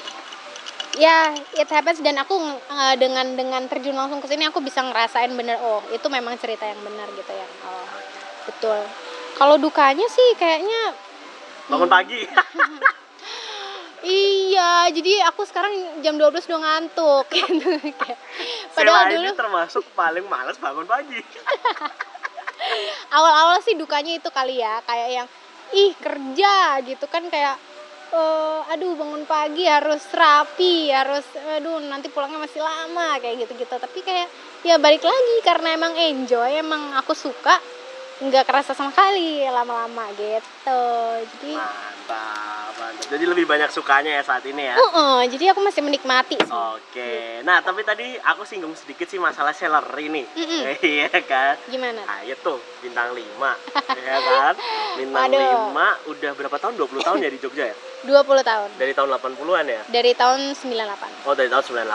ya 0.95 1.35
it 1.59 1.69
happens 1.69 1.99
dan 1.99 2.15
aku 2.19 2.35
uh, 2.71 2.95
dengan 2.95 3.35
dengan 3.35 3.63
terjun 3.67 3.95
langsung 3.95 4.23
ke 4.23 4.27
sini 4.31 4.47
aku 4.47 4.63
bisa 4.63 4.79
ngerasain 4.83 5.31
bener 5.35 5.59
oh 5.59 5.83
itu 5.91 6.07
memang 6.07 6.39
cerita 6.39 6.63
yang 6.63 6.79
benar 6.83 7.07
gitu 7.15 7.31
ya. 7.31 7.47
Oh 7.67 7.85
betul. 8.47 8.79
Kalau 9.35 9.55
dukanya 9.59 10.07
sih 10.07 10.35
kayaknya 10.39 10.95
bangun 11.67 11.89
pagi. 11.91 12.21
Iya 14.05 14.93
jadi 14.93 15.25
aku 15.33 15.49
sekarang 15.49 16.05
jam 16.05 16.13
12 16.13 16.45
udah 16.45 16.61
ngantuk 16.61 17.25
gitu. 17.41 17.73
Sela 18.69 19.01
padahal 19.01 19.09
ini 19.09 19.17
dulu 19.17 19.33
termasuk 19.33 19.81
paling 19.97 20.29
males 20.29 20.61
bangun 20.61 20.85
pagi. 20.85 21.17
Awal-awal 23.17 23.65
sih 23.65 23.73
dukanya 23.73 24.21
itu 24.21 24.29
kali 24.29 24.61
ya 24.61 24.77
kayak 24.85 25.09
yang 25.09 25.27
ih 25.73 25.97
kerja 25.97 26.85
gitu 26.85 27.05
kan 27.09 27.25
kayak 27.33 27.57
eh, 28.11 28.59
aduh 28.75 28.93
bangun 28.93 29.23
pagi 29.23 29.65
harus 29.65 30.03
rapi 30.11 30.89
harus 30.91 31.25
aduh 31.57 31.79
nanti 31.85 32.11
pulangnya 32.11 32.43
masih 32.43 32.61
lama 32.61 33.17
kayak 33.17 33.47
gitu-gitu 33.47 33.75
tapi 33.77 33.99
kayak 34.03 34.27
ya 34.61 34.75
balik 34.77 35.01
lagi 35.01 35.35
karena 35.41 35.73
emang 35.73 35.93
enjoy 35.95 36.49
emang 36.59 36.93
aku 36.97 37.13
suka 37.13 37.57
nggak 38.15 38.47
kerasa 38.47 38.71
sama 38.71 38.95
kali 38.95 39.43
lama-lama 39.43 40.07
gitu 40.15 40.83
jadi 41.35 41.51
mantap 41.59 42.71
mantap 42.79 43.11
jadi 43.11 43.23
lebih 43.27 43.43
banyak 43.43 43.67
sukanya 43.75 44.15
ya 44.15 44.23
saat 44.23 44.39
ini 44.47 44.71
ya 44.71 44.75
uh-uh, 44.79 45.27
jadi 45.27 45.51
aku 45.51 45.59
masih 45.59 45.83
menikmati 45.83 46.39
sih 46.39 46.53
Oke, 46.55 47.43
nah 47.43 47.59
tapi 47.59 47.83
tadi 47.83 48.15
aku 48.15 48.47
singgung 48.47 48.71
sedikit 48.71 49.11
sih 49.11 49.19
masalah 49.19 49.51
salary 49.51 50.07
nih, 50.07 50.23
Mm-mm. 50.31 50.63
iya 50.95 51.11
kan? 51.11 51.59
gimana 51.67 52.07
Ayo 52.07 52.39
tuh 52.39 52.55
bintang 52.79 53.11
5 53.11 53.19
ya 54.07 54.15
kan? 54.23 54.53
Bintang 54.95 55.35
Waduh. 55.35 55.75
5 55.75 56.11
udah 56.15 56.31
berapa 56.39 56.55
tahun? 56.55 56.73
20 56.79 57.03
tahun 57.03 57.19
ya 57.19 57.29
di 57.35 57.39
Jogja 57.43 57.65
ya? 57.67 57.75
20 58.05 58.21
tahun. 58.41 58.69
Dari 58.75 58.93
tahun 58.93 59.09
80-an 59.11 59.65
ya? 59.65 59.81
dari 59.87 60.13
tahun 60.13 60.53
98 60.53 61.25
Oh 61.25 61.33
dari 61.33 61.47
tahun 61.47 61.63
98 61.83 61.89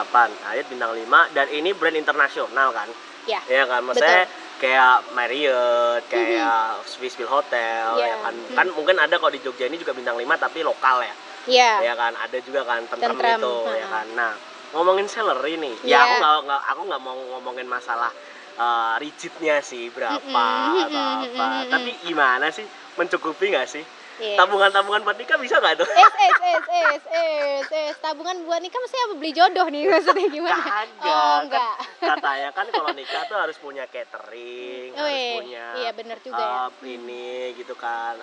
Ayat 0.44 0.66
bintang 0.66 0.92
5 0.92 1.06
dan 1.30 1.46
ini 1.48 1.70
brand 1.72 1.94
internasional 1.94 2.70
kan? 2.70 2.88
ya 3.24 3.40
Iya 3.46 3.64
kan? 3.64 3.80
Maksudnya 3.82 4.26
kayak 4.58 5.14
Marriott, 5.14 6.02
kayak 6.06 6.84
Swissville 6.84 7.26
Hotel 7.26 7.96
Iya. 7.96 8.06
ya 8.06 8.16
kan? 8.20 8.34
Kan 8.52 8.66
mungkin 8.72 8.96
ada 8.96 9.14
kok 9.14 9.30
di 9.30 9.38
Jogja 9.38 9.64
ini 9.64 9.76
juga 9.76 9.92
bintang 9.92 10.14
5 10.14 10.26
tapi 10.36 10.60
lokal 10.60 11.00
ya? 11.00 11.14
Ya 11.46 11.72
ya 11.80 11.94
kan? 11.94 12.12
Ada 12.14 12.38
juga 12.40 12.64
kan 12.64 12.84
tentrem, 12.84 13.16
Tentrem, 13.16 13.38
itu 13.38 13.54
ya 13.70 13.86
ha-ha. 13.86 13.94
kan? 13.94 14.06
Nah 14.12 14.32
ngomongin 14.70 15.06
salary 15.06 15.56
nih. 15.56 15.74
Iya. 15.82 15.96
ya 15.96 16.20
aku 16.20 16.44
nggak 16.44 16.62
aku 16.68 16.80
nggak 16.86 17.02
mau 17.02 17.16
ngomongin 17.32 17.66
masalah 17.66 18.12
eh, 18.52 18.92
rigidnya 18.98 19.58
sih 19.60 19.88
berapa 19.88 20.20
Mm-mm, 20.20 20.84
atau 20.84 21.04
apa 21.22 21.46
mm-mm, 21.48 21.70
tapi 21.70 21.90
gimana 22.02 22.46
sih? 22.50 22.66
Mencukupi 22.92 23.48
nggak 23.48 23.66
sih 23.66 23.84
Yes. 24.20 24.36
tabungan-tabungan 24.36 25.00
buat 25.00 25.16
nikah 25.16 25.40
bisa 25.40 25.56
nggak 25.56 25.80
tuh? 25.80 25.88
Es 25.88 26.12
es 26.12 26.38
es 26.38 26.64
es 26.68 27.02
es 27.08 27.68
es. 27.72 27.94
Tabungan 27.98 28.36
buat 28.44 28.60
nikah 28.60 28.76
mesti 28.76 28.96
apa? 29.00 29.14
Beli 29.16 29.32
jodoh 29.32 29.66
nih 29.66 29.88
maksudnya 29.90 30.28
gimana? 30.28 30.60
Kagak, 30.60 30.84
oh 31.00 31.08
kan 31.08 31.40
enggak 31.48 31.74
katanya 32.00 32.48
kan 32.52 32.66
kalau 32.68 32.90
nikah 32.92 33.22
tuh 33.24 33.36
harus 33.36 33.56
punya 33.56 33.84
catering 33.88 34.92
harus 34.92 35.08
Weh, 35.08 35.32
punya 35.40 35.64
iya 35.78 35.90
bener 35.92 36.20
juga 36.20 36.36
ya. 36.36 36.68
eh, 36.68 36.92
ini 36.92 37.56
gitu 37.56 37.72
kan. 37.74 38.20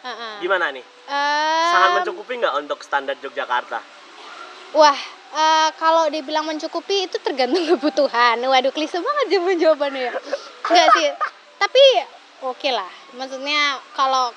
Heeh. 0.00 0.34
gimana 0.40 0.72
nih? 0.72 0.80
Em, 0.80 1.68
sangat 1.68 1.90
mencukupi 2.00 2.38
nggak 2.38 2.54
untuk 2.56 2.78
standar 2.80 3.18
Yogyakarta? 3.18 3.82
Wah 4.72 4.98
eh, 5.34 5.68
kalau 5.76 6.06
dibilang 6.08 6.46
mencukupi 6.46 7.10
itu 7.10 7.18
tergantung 7.18 7.66
kebutuhan. 7.70 8.38
Waduh 8.38 8.70
klise 8.70 9.02
banget 9.02 9.26
jawaban 9.34 9.58
jawabannya 9.58 10.02
ya. 10.08 10.12
Enggak 10.70 10.88
sih 10.94 11.08
tapi 11.58 11.82
oke 12.40 12.70
lah. 12.70 12.88
Maksudnya 13.12 13.76
kalau 13.92 14.32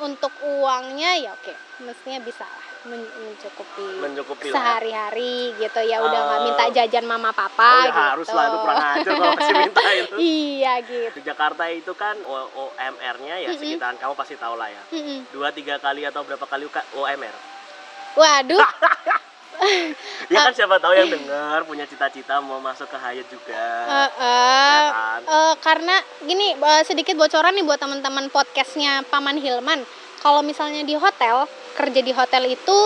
untuk 0.00 0.32
uangnya 0.42 1.16
ya 1.16 1.30
oke 1.32 1.52
mestinya 1.80 2.20
bisa 2.20 2.44
lah 2.44 2.66
men- 2.84 3.08
mencukupi 3.24 3.88
mencukupi 3.98 4.46
ya. 4.48 4.54
sehari-hari 4.54 5.56
gitu 5.56 5.80
ya 5.80 5.98
udah 5.98 6.20
nggak 6.20 6.38
Eh, 6.38 6.44
minta 6.44 6.64
jajan 6.70 7.06
mama 7.06 7.28
oh, 7.28 7.34
papa 7.34 7.70
ya 7.80 7.88
gitu 7.88 8.00
harus 8.04 8.28
lah 8.28 8.44
itu 8.44 8.58
kurang 8.58 8.82
ajar 8.82 9.12
kalau 9.12 9.32
masih 9.32 9.54
minta 9.56 9.82
itu 10.02 10.14
iya 10.20 10.72
gitu 10.80 11.14
Di 11.14 11.22
Jakarta 11.24 11.64
itu 11.68 11.92
kan 11.94 12.16
OMR-nya 12.22 13.34
ya 13.38 13.48
Mm-mm. 13.50 13.58
sekitaran 13.58 13.96
kamu 13.96 14.14
pasti 14.14 14.34
tahu 14.36 14.54
lah 14.54 14.68
ya. 14.68 14.82
Mm-mm. 14.92 15.28
Dua 15.32 15.48
tiga 15.50 15.78
kali 15.78 16.04
atau 16.04 16.20
berapa 16.22 16.44
kali 16.44 16.68
OMR? 16.92 17.36
waduh 18.12 18.60
Ya 20.32 20.48
kan 20.48 20.54
siapa 20.56 20.80
tahu 20.80 20.96
yang 20.96 21.12
dengar 21.12 21.62
punya 21.68 21.84
cita-cita 21.84 22.40
mau 22.40 22.58
masuk 22.58 22.88
ke 22.88 22.96
Hyatt 22.98 23.26
juga. 23.28 23.64
Eh, 23.84 24.08
ya 24.08 24.24
eh, 24.24 24.86
kan? 24.90 25.20
eh, 25.22 25.54
karena 25.60 25.96
gini 26.24 26.56
eh, 26.56 26.82
sedikit 26.88 27.14
bocoran 27.18 27.52
nih 27.54 27.64
buat 27.66 27.78
teman-teman 27.78 28.32
podcastnya 28.32 29.04
Paman 29.12 29.38
Hilman. 29.38 29.84
Kalau 30.22 30.40
misalnya 30.40 30.86
di 30.86 30.94
hotel 30.94 31.46
kerja 31.74 32.00
di 32.00 32.12
hotel 32.14 32.54
itu 32.54 32.78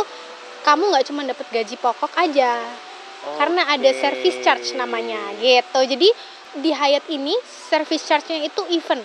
kamu 0.65 0.91
nggak 0.91 1.05
cuma 1.07 1.23
dapat 1.23 1.47
gaji 1.53 1.77
pokok 1.79 2.13
aja. 2.19 2.59
Karena 3.27 3.67
ada 3.67 3.91
service 3.91 4.39
charge 4.43 4.75
namanya 4.79 5.19
gitu. 5.43 5.81
Jadi 5.83 6.09
di 6.63 6.71
Hyatt 6.71 7.11
ini 7.11 7.35
service 7.45 8.07
charge-nya 8.07 8.47
itu 8.47 8.63
even 8.73 9.01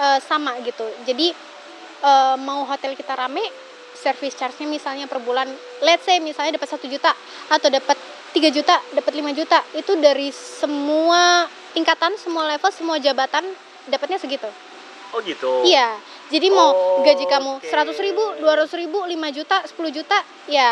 eh, 0.00 0.18
sama 0.24 0.56
gitu. 0.64 0.84
Jadi 1.08 1.32
eh, 2.04 2.36
mau 2.42 2.64
hotel 2.68 2.92
kita 2.96 3.16
rame 3.16 3.67
service 3.98 4.32
charge-nya 4.32 4.66
misalnya 4.66 5.04
per 5.04 5.18
bulan 5.18 5.50
let's 5.80 6.02
say 6.02 6.16
misalnya 6.18 6.54
dapat 6.54 6.70
satu 6.70 6.86
juta 6.86 7.10
atau 7.48 7.68
dapat 7.68 7.98
3 8.30 8.38
juta 8.48 8.78
dapat 8.92 9.12
5 9.12 9.34
juta 9.34 9.58
itu 9.74 9.92
dari 9.96 10.30
semua 10.30 11.44
tingkatan 11.70 12.14
semua 12.14 12.46
level 12.46 12.70
semua 12.70 12.96
jabatan 12.96 13.42
dapatnya 13.84 14.16
segitu 14.16 14.46
Oh 15.08 15.24
gitu. 15.24 15.64
iya 15.64 15.96
jadi 16.28 16.52
mau 16.52 16.68
Oh, 16.68 17.00
gaji 17.00 17.24
kamu 17.24 17.52
oke. 17.56 17.64
100 17.64 17.96
ribu 17.98 18.20
200 18.36 18.68
ribu 18.76 19.00
5 19.00 19.08
juta 19.32 19.56
10 19.64 19.72
juta 19.90 20.18
ya 20.44 20.68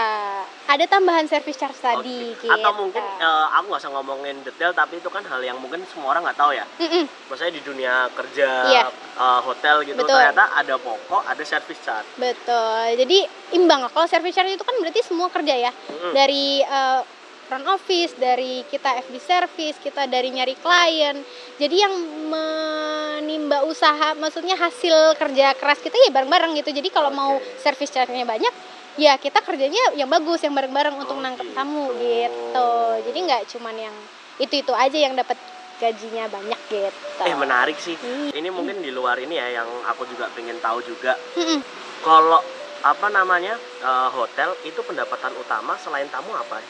ada 0.68 0.84
tambahan 0.84 1.24
service 1.24 1.56
charge 1.56 1.80
tadi 1.80 2.36
Oke. 2.36 2.44
gitu 2.44 2.52
Atau 2.52 2.76
mungkin 2.76 3.00
eh, 3.00 3.46
aku 3.50 3.64
nggak 3.66 3.80
usah 3.80 3.92
ngomongin 3.96 4.36
detail 4.44 4.76
tapi 4.76 5.00
itu 5.00 5.08
kan 5.08 5.24
hal 5.24 5.40
yang 5.40 5.56
mungkin 5.56 5.80
semua 5.88 6.12
orang 6.12 6.20
nggak 6.22 6.36
tahu 6.36 6.52
ya. 6.52 6.68
Mm-mm. 6.76 7.08
Maksudnya 7.26 7.52
di 7.54 7.62
dunia 7.64 7.94
kerja 8.12 8.48
Iya. 8.68 8.84
Eh, 9.16 9.40
hotel 9.42 9.76
gitu 9.82 9.96
Betul. 9.96 10.14
ternyata 10.14 10.44
ada 10.52 10.74
pokok, 10.76 11.22
ada 11.24 11.42
service 11.42 11.80
charge. 11.80 12.08
Betul. 12.16 12.84
Jadi 12.96 13.18
imbang. 13.52 13.88
Kalau 13.88 14.06
service 14.06 14.32
charge 14.32 14.52
itu 14.52 14.62
kan 14.62 14.76
berarti 14.76 15.00
semua 15.00 15.28
kerja 15.28 15.54
ya. 15.56 15.72
Mm-mm. 15.72 16.12
Dari 16.12 16.60
eh, 16.60 17.00
front 17.46 17.66
office, 17.68 18.18
dari 18.18 18.66
kita 18.66 18.98
FB 19.02 19.14
service, 19.16 19.78
kita 19.78 20.04
dari 20.04 20.34
nyari 20.34 20.58
klien. 20.58 21.14
Jadi 21.56 21.76
yang 21.78 21.94
menimba 22.26 23.62
usaha, 23.62 24.12
maksudnya 24.14 24.54
hasil 24.54 25.14
kerja 25.14 25.54
keras 25.54 25.78
kita 25.78 25.94
ya 25.96 26.10
bareng-bareng 26.10 26.58
gitu. 26.58 26.74
Jadi 26.74 26.88
kalau 26.90 27.10
mau 27.10 27.38
Oke. 27.38 27.62
service 27.62 27.88
charge-nya 27.88 28.26
banyak, 28.26 28.50
ya 28.98 29.14
kita 29.14 29.40
kerjanya 29.40 29.94
yang 29.94 30.10
bagus, 30.10 30.42
yang 30.42 30.52
bareng-bareng 30.52 30.98
untuk 30.98 31.14
Oh, 31.14 31.22
nangkep 31.22 31.46
gitu. 31.46 31.54
tamu 31.54 31.86
gitu. 31.94 32.70
Jadi 33.06 33.18
nggak 33.22 33.42
cuman 33.54 33.74
yang 33.78 33.96
itu-itu 34.36 34.72
aja 34.74 34.98
yang 34.98 35.14
dapat 35.14 35.38
gajinya 35.76 36.24
banyak 36.26 36.60
gitu. 36.66 36.98
Eh 37.20 37.34
menarik 37.34 37.76
sih. 37.76 37.96
Hmm. 37.96 38.30
Ini 38.30 38.48
mungkin 38.48 38.80
di 38.80 38.88
luar 38.88 39.16
ini 39.16 39.34
ya 39.34 39.60
yang 39.60 39.68
aku 39.84 40.04
juga 40.06 40.28
pengen 40.32 40.56
tahu 40.58 40.80
juga. 40.80 41.16
Mm-mm. 41.34 41.60
Kalau 42.00 42.40
apa 42.80 43.06
namanya 43.08 43.54
eh, 43.80 44.08
hotel 44.10 44.56
itu 44.62 44.80
pendapatan 44.80 45.32
utama 45.34 45.76
selain 45.76 46.08
tamu 46.08 46.32
apa? 46.32 46.60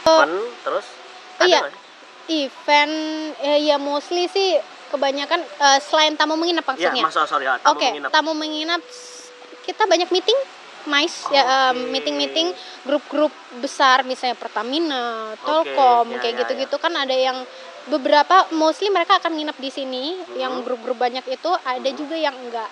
Event, 0.00 0.34
terus 0.62 0.86
ada 1.36 1.44
Oh. 1.44 1.48
iya. 1.48 1.60
event 2.30 2.94
eh, 3.38 3.58
ya 3.64 3.76
mostly 3.76 4.26
sih 4.26 4.56
kebanyakan 4.88 5.40
eh, 5.40 5.78
selain 5.80 6.14
tamu 6.14 6.34
menginap 6.34 6.64
Iya, 6.72 6.88
maksudnya. 6.90 7.02
masa 7.04 7.24
sorry 7.24 7.44
ya, 7.44 7.58
tamu 7.58 7.74
Oke, 7.74 7.86
menginap. 7.86 8.10
tamu 8.10 8.32
menginap 8.32 8.82
kita 9.60 9.82
banyak 9.84 10.08
meeting, 10.08 10.38
mais 10.86 11.12
ya 11.28 11.70
Oke. 11.70 11.84
meeting-meeting 11.86 12.48
grup-grup 12.82 13.30
besar 13.58 14.02
misalnya 14.02 14.34
Pertamina, 14.34 15.36
Telkom 15.38 16.06
ya, 16.08 16.18
kayak 16.18 16.34
ya, 16.34 16.38
gitu-gitu 16.42 16.76
kan 16.76 16.96
ada 16.96 17.12
yang 17.12 17.44
beberapa 17.86 18.50
mostly 18.52 18.90
mereka 18.90 19.16
akan 19.16 19.32
nginep 19.32 19.56
di 19.56 19.70
sini, 19.70 20.04
yang 20.34 20.60
Mhm. 20.60 20.64
grup-grup 20.66 20.98
banyak 20.98 21.24
itu 21.24 21.50
ada 21.64 21.90
juga 21.92 22.14
yang 22.14 22.36
enggak 22.36 22.68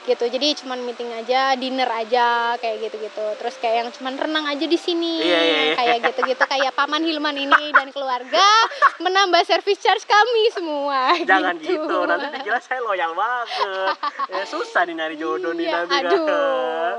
gitu 0.00 0.24
jadi 0.26 0.56
cuman 0.56 0.80
meeting 0.80 1.12
aja 1.12 1.52
dinner 1.54 1.84
aja 1.86 2.56
kayak 2.56 2.88
gitu-gitu 2.88 3.36
terus 3.36 3.60
kayak 3.60 3.76
yang 3.78 3.90
cuman 3.92 4.16
renang 4.16 4.48
aja 4.48 4.64
di 4.64 4.80
sini 4.80 5.20
Iya, 5.20 5.38
iya, 5.38 5.58
iya. 5.62 5.74
kayak 5.76 5.98
gitu-gitu 6.02 6.40
kayak 6.40 6.72
paman 6.72 7.04
Hilman 7.04 7.36
ini 7.36 7.68
dan 7.70 7.92
keluarga 7.92 8.40
menambah 9.04 9.44
service 9.44 9.76
charge 9.76 10.08
kami 10.08 10.42
semua 10.50 11.14
Jangan 11.20 11.54
gitu. 11.60 11.96
nanti 12.08 12.32
dikira 12.32 12.58
saya 12.58 12.80
loyal 12.80 13.12
banget. 13.12 13.92
Ya, 14.24 14.42
susah 14.48 14.88
nih 14.88 14.94
nyari 14.96 15.16
jodoh 15.20 15.52
nih 15.52 15.68
Iya, 15.68 15.74
nanti 15.78 15.94
kan. 15.94 16.16
aduh. 16.16 16.90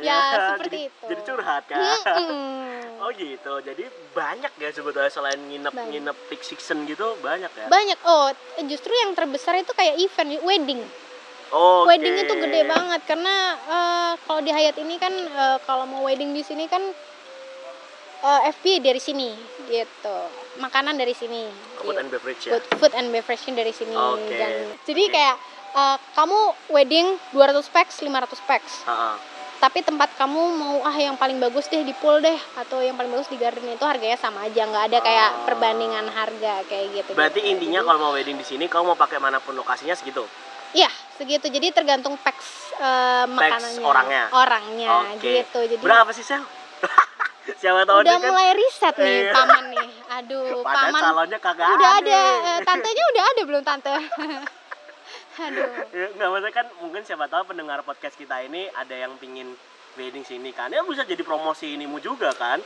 Ya, 0.00 0.20
seperti 0.50 0.66
jadi, 0.66 0.80
itu. 0.88 1.04
Jadi 1.06 1.20
curhat 1.24 1.62
kan. 1.66 1.78
Mm-mm. 1.78 2.58
Oh 3.00 3.08
gitu. 3.10 3.64
Jadi 3.64 3.80
banyak 4.12 4.52
ya 4.60 4.68
sebetulnya 4.68 5.08
selain 5.08 5.40
nginep 5.40 5.72
Banyak. 5.72 5.88
nginep 5.90 6.16
peak 6.28 6.44
season 6.44 6.84
gitu 6.84 7.16
banyak 7.18 7.48
ya. 7.48 7.64
banyak 7.66 7.96
oh 8.04 8.28
justru 8.62 8.92
yang 8.92 9.16
terbesar 9.16 9.56
itu 9.56 9.72
kayak 9.72 9.96
event 9.96 10.36
wedding 10.42 10.84
Oh. 11.48 11.82
wedding 11.82 12.14
itu 12.14 12.30
gede 12.30 12.62
banget 12.62 13.00
karena 13.02 13.34
eh, 13.56 14.12
kalau 14.20 14.38
di 14.38 14.52
Hyatt 14.52 14.76
ini 14.76 14.94
kan 14.96 15.10
eh, 15.10 15.58
kalau 15.60 15.82
mau 15.82 16.04
wedding 16.04 16.30
di 16.30 16.44
sini 16.44 16.68
kan 16.68 16.84
eh, 18.20 18.40
FB 18.52 18.64
dari 18.80 19.00
sini 19.00 19.32
gitu 19.66 20.16
makanan 20.56 20.94
dari 20.94 21.10
sini 21.10 21.48
Food 21.74 21.88
gitu. 21.88 21.98
and 21.98 22.08
beverage 22.10 22.42
ya. 22.44 22.52
food, 22.52 22.64
food 22.76 22.92
and 22.92 23.08
beverage 23.08 23.48
dari 23.48 23.72
sini 23.72 23.96
Oke. 23.96 24.28
dan 24.30 24.52
jadi 24.84 25.02
Oke. 25.02 25.10
kayak 25.10 25.36
eh, 25.72 25.96
kamu 26.14 26.38
wedding 26.68 27.06
200 27.32 27.64
packs 27.66 27.96
500 27.98 28.12
packs 28.44 28.84
Ha-ha. 28.84 29.16
Tapi 29.60 29.80
tempat 29.80 30.16
kamu 30.16 30.40
mau 30.56 30.80
ah 30.80 30.96
yang 30.96 31.14
paling 31.14 31.36
bagus 31.36 31.68
deh 31.68 31.84
di 31.84 31.92
pool 31.92 32.16
deh 32.18 32.34
atau 32.56 32.80
yang 32.80 32.96
paling 32.96 33.12
bagus 33.12 33.28
di 33.28 33.36
garden 33.36 33.68
itu 33.68 33.84
harganya 33.84 34.16
sama 34.16 34.42
aja 34.42 34.64
nggak 34.64 34.84
ada 34.88 34.98
kayak 34.98 35.28
Oh. 35.30 35.44
perbandingan 35.46 36.08
harga 36.08 36.64
kayak 36.64 36.86
gitu 36.94 37.10
Berarti 37.12 37.40
intinya 37.44 37.84
kalau 37.84 37.98
mau 38.00 38.12
wedding 38.12 38.34
di 38.34 38.42
sini 38.42 38.64
kamu 38.66 38.82
mau 38.86 38.98
pakai 38.98 39.18
mana 39.18 39.36
pun 39.36 39.52
lokasinya 39.52 39.92
segitu. 39.92 40.24
iya 40.72 40.88
segitu 41.14 41.46
jadi 41.46 41.70
tergantung 41.70 42.16
packs 42.16 42.72
eh, 42.74 43.26
makanannya 43.28 43.84
orangnya. 43.84 44.24
orangnya 44.32 44.90
Oke. 45.12 45.28
gitu 45.38 45.58
jadi 45.66 45.82
Berapa 45.82 46.08
sih 46.10 46.22
sel? 46.22 46.40
Siapa 47.60 47.82
tahu 47.82 48.00
udah 48.00 48.06
dia 48.06 48.16
kan. 48.16 48.30
mulai 48.30 48.54
riset 48.54 48.94
nih 48.96 49.18
Iya. 49.26 49.32
paman 49.34 49.64
nih 49.68 49.88
aduh 50.10 50.62
Padahal 50.62 50.92
paman 50.94 51.28
kagak 51.36 51.68
udah 51.74 51.90
ada 51.98 52.20
eh, 52.48 52.58
tantenya 52.62 53.04
udah 53.10 53.24
ada 53.26 53.42
belum 53.44 53.62
tante 53.62 53.92
aduh. 55.40 55.68
Ya, 55.90 56.06
nggak 56.12 56.28
maksudnya 56.28 56.54
kan 56.54 56.66
mungkin 56.78 57.02
siapa 57.02 57.26
tahu 57.26 57.42
pendengar 57.46 57.80
podcast 57.80 58.14
kita 58.14 58.40
ini 58.40 58.68
ada 58.70 58.92
yang 58.94 59.16
pingin 59.16 59.56
wedding 59.94 60.22
sini 60.22 60.50
kan. 60.50 60.68
Ya 60.68 60.84
bisa 60.84 61.02
jadi 61.02 61.20
promosi 61.20 61.72
inimu 61.72 61.98
juga 61.98 62.30
kan. 62.32 62.60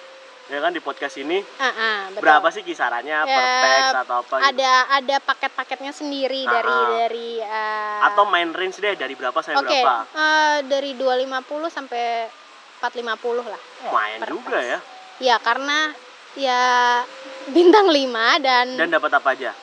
Ya 0.44 0.60
kan 0.60 0.70
di 0.70 0.80
podcast 0.80 1.16
ini. 1.16 1.40
Ah, 1.56 1.72
ah, 1.72 1.98
betul. 2.08 2.20
berapa 2.20 2.48
sih 2.52 2.60
kisarannya? 2.60 3.16
Per 3.24 3.32
Ya, 3.32 3.96
atau 3.96 4.20
apa 4.20 4.34
gitu? 4.34 4.48
ada 4.50 4.72
ada 4.92 5.16
paket-paketnya 5.18 5.88
sendiri 5.90 6.44
Ah, 6.44 6.52
dari 6.52 6.68
ah. 6.68 6.88
dari 6.92 7.30
eh, 7.40 7.98
atau 8.04 8.28
main 8.28 8.52
range 8.52 8.76
deh 8.76 8.92
dari 8.92 9.16
berapa 9.16 9.40
sampai 9.40 9.64
Oke, 9.64 9.80
berapa? 9.80 9.96
eh, 10.04 10.56
dari 10.68 10.90
250 10.94 11.72
sampai 11.72 12.28
450 12.76 13.40
lah. 13.40 13.60
lumayan 13.82 14.18
per 14.20 14.28
juga 14.28 14.58
ya. 14.60 14.78
Ya, 15.16 15.36
karena 15.40 15.96
ya 16.36 16.60
bintang 17.48 17.88
5 17.88 18.44
dan, 18.44 18.66
dan 18.76 18.92
dapat 18.92 19.16
apa 19.16 19.28
aja? 19.32 19.56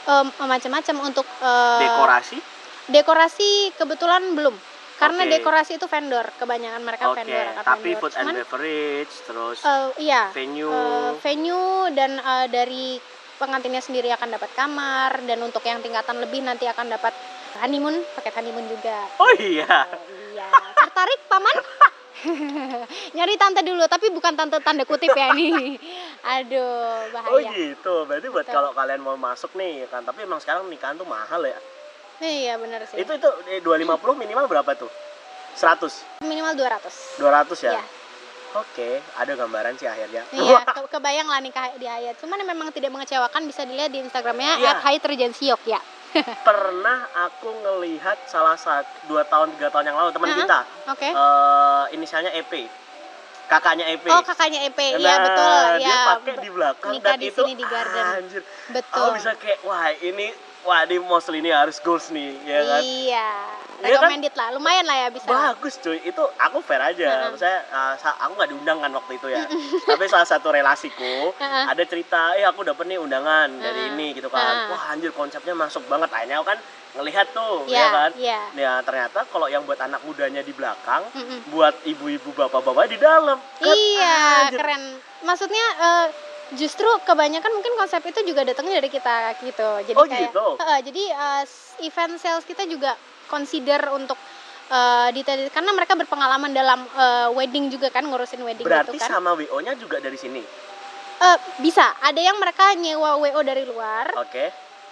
Em, 0.00 0.26
macam-macam 0.38 0.96
untuk 1.04 1.26
eh, 1.26 1.80
dekorasi 1.82 2.38
dekorasi 2.90 3.72
kebetulan 3.78 4.34
belum. 4.34 4.54
Karena 5.00 5.24
Oke. 5.24 5.32
dekorasi 5.40 5.80
itu 5.80 5.88
vendor, 5.88 6.28
kebanyakan 6.36 6.84
mereka 6.84 7.08
oke 7.08 7.24
vendor 7.24 7.46
akan 7.56 7.64
tapi 7.64 7.88
vendor. 7.96 8.00
food 8.04 8.14
and 8.20 8.28
beverage 8.36 9.14
terus 9.24 9.58
eh, 9.64 9.88
iya, 9.96 10.28
venue 10.36 10.68
eh, 10.68 11.10
venue 11.24 11.88
dan 11.96 12.20
eh, 12.20 12.46
dari 12.52 13.00
pengantinnya 13.40 13.80
sendiri 13.80 14.12
akan 14.12 14.36
dapat 14.36 14.52
kamar 14.52 15.24
dan 15.24 15.40
untuk 15.40 15.64
yang 15.64 15.80
tingkatan 15.80 16.20
lebih 16.20 16.44
nanti 16.44 16.68
akan 16.68 16.92
dapat 16.92 17.16
honeymoon, 17.64 17.96
paket 18.12 18.36
honeymoon 18.36 18.68
juga. 18.68 19.08
oh 19.16 19.32
iya 19.40 19.88
Oh, 19.88 20.04
iya. 20.36 20.48
Tertarik 20.76 21.20
paman? 21.32 21.56
Nyari 23.16 23.34
tante 23.40 23.64
dulu, 23.64 23.80
tapi 23.88 24.12
bukan 24.12 24.36
tante 24.36 24.60
tanda 24.60 24.84
kutip 24.84 25.16
ya 25.16 25.32
ini. 25.32 25.80
Aduh, 26.20 27.08
bahaya. 27.16 27.32
oh 27.32 27.40
gitu 27.40 27.94
berarti 28.04 28.28
buat 28.28 28.44
kalau 28.44 28.76
kalian 28.76 29.00
mau 29.00 29.16
masuk 29.16 29.56
nih 29.56 29.88
kan 29.88 30.04
tapi 30.04 30.28
emang 30.28 30.36
sekarang 30.36 30.68
nikahan 30.68 31.00
tuh 31.00 31.08
mahal 31.08 31.40
ya 31.48 31.56
Iya, 32.20 32.60
benar 32.60 32.84
sih. 32.84 33.00
itu 33.00 33.10
itu 33.10 33.28
eh, 33.48 33.60
250 33.60 33.96
minimal 34.14 34.44
berapa 34.44 34.76
tuh 34.76 34.92
100 35.56 36.20
Minimal 36.22 36.52
200. 36.52 37.16
200 37.16 37.56
ya 37.62 37.72
Iya. 37.72 37.82
Oke, 38.50 38.98
ada 39.14 39.30
gambaran 39.32 39.78
sih 39.78 39.86
akhirnya. 39.86 40.26
Iya, 40.28 40.66
ke- 40.74 40.90
kebayang 40.90 41.30
lah 41.30 41.38
nikah 41.38 41.70
di 41.78 41.86
Hayat. 41.86 42.18
Cuman 42.18 42.42
memang 42.42 42.74
tidak 42.74 42.90
mengecewakan 42.90 43.46
bisa 43.46 43.62
dilihat 43.62 43.88
di 43.88 44.02
Instagramnya 44.02 44.58
Iya. 44.58 44.74
at 44.74 44.82
Hayat 44.82 45.06
Regency 45.06 45.48
Yogya. 45.48 45.78
Pernah 46.42 46.98
aku 47.14 47.46
ngelihat 47.56 48.18
salah 48.26 48.58
satu 48.58 48.90
dua 49.06 49.22
tahun 49.22 49.54
tiga 49.54 49.70
tahun 49.70 49.86
yang 49.86 49.96
lalu 49.96 50.10
teman 50.10 50.28
Ah, 50.28 50.36
kita, 50.36 50.58
Oke. 50.90 51.08
eh, 51.08 51.84
inisialnya 51.94 52.34
EP, 52.34 52.50
kakaknya 53.46 53.86
EP. 53.88 54.02
Oh, 54.10 54.18
kakaknya 54.20 54.66
EP. 54.66 54.78
Iya, 54.92 54.98
Nah, 54.98 55.16
betul. 55.22 55.62
Dia 55.78 55.86
Ya, 55.86 55.98
pakai 56.10 56.34
di 56.36 56.50
belakang 56.50 56.90
nikah 56.90 57.06
dan 57.06 57.16
di 57.16 57.26
itu 57.30 57.38
sini 57.38 57.54
di 57.54 57.64
garden. 57.64 58.04
anjir. 58.18 58.42
betul. 58.66 58.98
Aku 58.98 59.08
bisa 59.14 59.30
kayak 59.38 59.62
wah 59.62 59.94
ini 59.94 60.34
wah 60.62 60.82
di 60.84 60.96
Mosul 60.98 61.38
ini 61.38 61.50
harus 61.50 61.80
goals 61.80 62.08
nih, 62.10 62.36
ya 62.42 62.60
kan? 62.62 62.82
Iya. 62.82 63.28
Iya 63.80 63.96
kan? 63.96 64.12
Recommended 64.12 64.34
lah. 64.36 64.48
Lumayan 64.52 64.84
lah 64.84 64.96
ya 64.98 65.08
bisa. 65.08 65.24
Bagus 65.24 65.80
cuy, 65.80 65.96
itu 66.02 66.22
aku 66.36 66.60
fair 66.60 66.84
aja. 66.84 67.06
Heeh. 67.06 67.28
Maksudnya 67.32 67.58
uh, 67.66 67.94
sa- 67.96 68.18
aku 68.20 68.36
nggak 68.36 68.50
diundang 68.52 68.78
kan 68.78 68.92
waktu 68.92 69.12
itu 69.16 69.26
ya. 69.26 69.48
Tapi 69.88 70.04
salah 70.04 70.28
satu 70.28 70.52
relasiku 70.52 71.32
ada 71.40 71.82
cerita, 71.82 72.36
eh 72.36 72.44
aku 72.44 72.60
dapet 72.60 72.84
nih 72.86 73.00
undangan 73.00 73.48
dari 73.50 73.88
ini 73.90 74.12
gitu 74.12 74.28
kan. 74.28 74.68
Wah 74.68 74.92
anjir 74.92 75.10
konsepnya 75.10 75.56
masuk 75.56 75.88
banget. 75.88 76.12
Akhirnya 76.12 76.38
aku 76.38 76.52
kan 76.52 76.60
ngelihat 76.90 77.32
tuh, 77.32 77.64
Iya, 77.64 77.78
ya 77.78 77.86
kan. 77.88 78.10
iya. 78.14 78.40
Ya 78.52 78.72
ternyata 78.84 79.24
kalau 79.26 79.48
yang 79.48 79.64
buat 79.64 79.80
anak 79.80 80.04
mudanya 80.04 80.44
di 80.44 80.52
belakang, 80.52 81.08
Mm-mm. 81.16 81.48
buat 81.48 81.80
ibu-ibu 81.82 82.36
bapak-bapak 82.36 82.84
di 82.86 82.98
dalam. 83.00 83.40
Kan, 83.56 83.64
Iya, 83.64 84.12
anjir. 84.44 84.58
keren. 84.60 84.82
Maksudnya 85.20 85.64
eh, 85.80 86.06
justru 86.52 86.86
kebanyakan 87.02 87.52
mungkin 87.52 87.74
konsep 87.74 88.02
itu 88.02 88.20
juga 88.24 88.42
datangnya 88.42 88.78
dari 88.78 88.90
kita 88.90 89.38
gitu. 89.40 89.68
Jadi 89.86 89.96
Oh, 89.96 90.06
kayak 90.06 90.30
gitu? 90.30 90.46
Heeh, 90.58 90.78
jadi 90.82 91.02
s- 91.44 91.78
event 91.80 92.14
sales 92.16 92.42
kita 92.42 92.66
juga 92.66 92.94
consider 93.26 93.78
untuk 93.90 94.18
eh, 94.70 95.08
detail 95.10 95.50
karena 95.50 95.70
mereka 95.70 95.94
berpengalaman 95.94 96.50
dalam 96.50 96.86
eh, 96.86 97.28
wedding 97.34 97.68
juga 97.68 97.90
kan 97.90 98.02
ngurusin 98.02 98.38
wedding 98.40 98.62
Berarti 98.62 98.94
gitu 98.94 99.02
kan. 99.02 99.10
sama 99.10 99.34
WO-nya 99.34 99.74
juga 99.74 99.98
dari 99.98 100.14
sini. 100.14 100.42
Eh, 101.20 101.38
bisa, 101.58 101.98
ada 102.00 102.16
yang 102.16 102.38
mereka 102.38 102.72
nyewa 102.74 103.18
WO 103.18 103.40
dari 103.42 103.66
luar 103.66 104.14
Oke. 104.16 104.48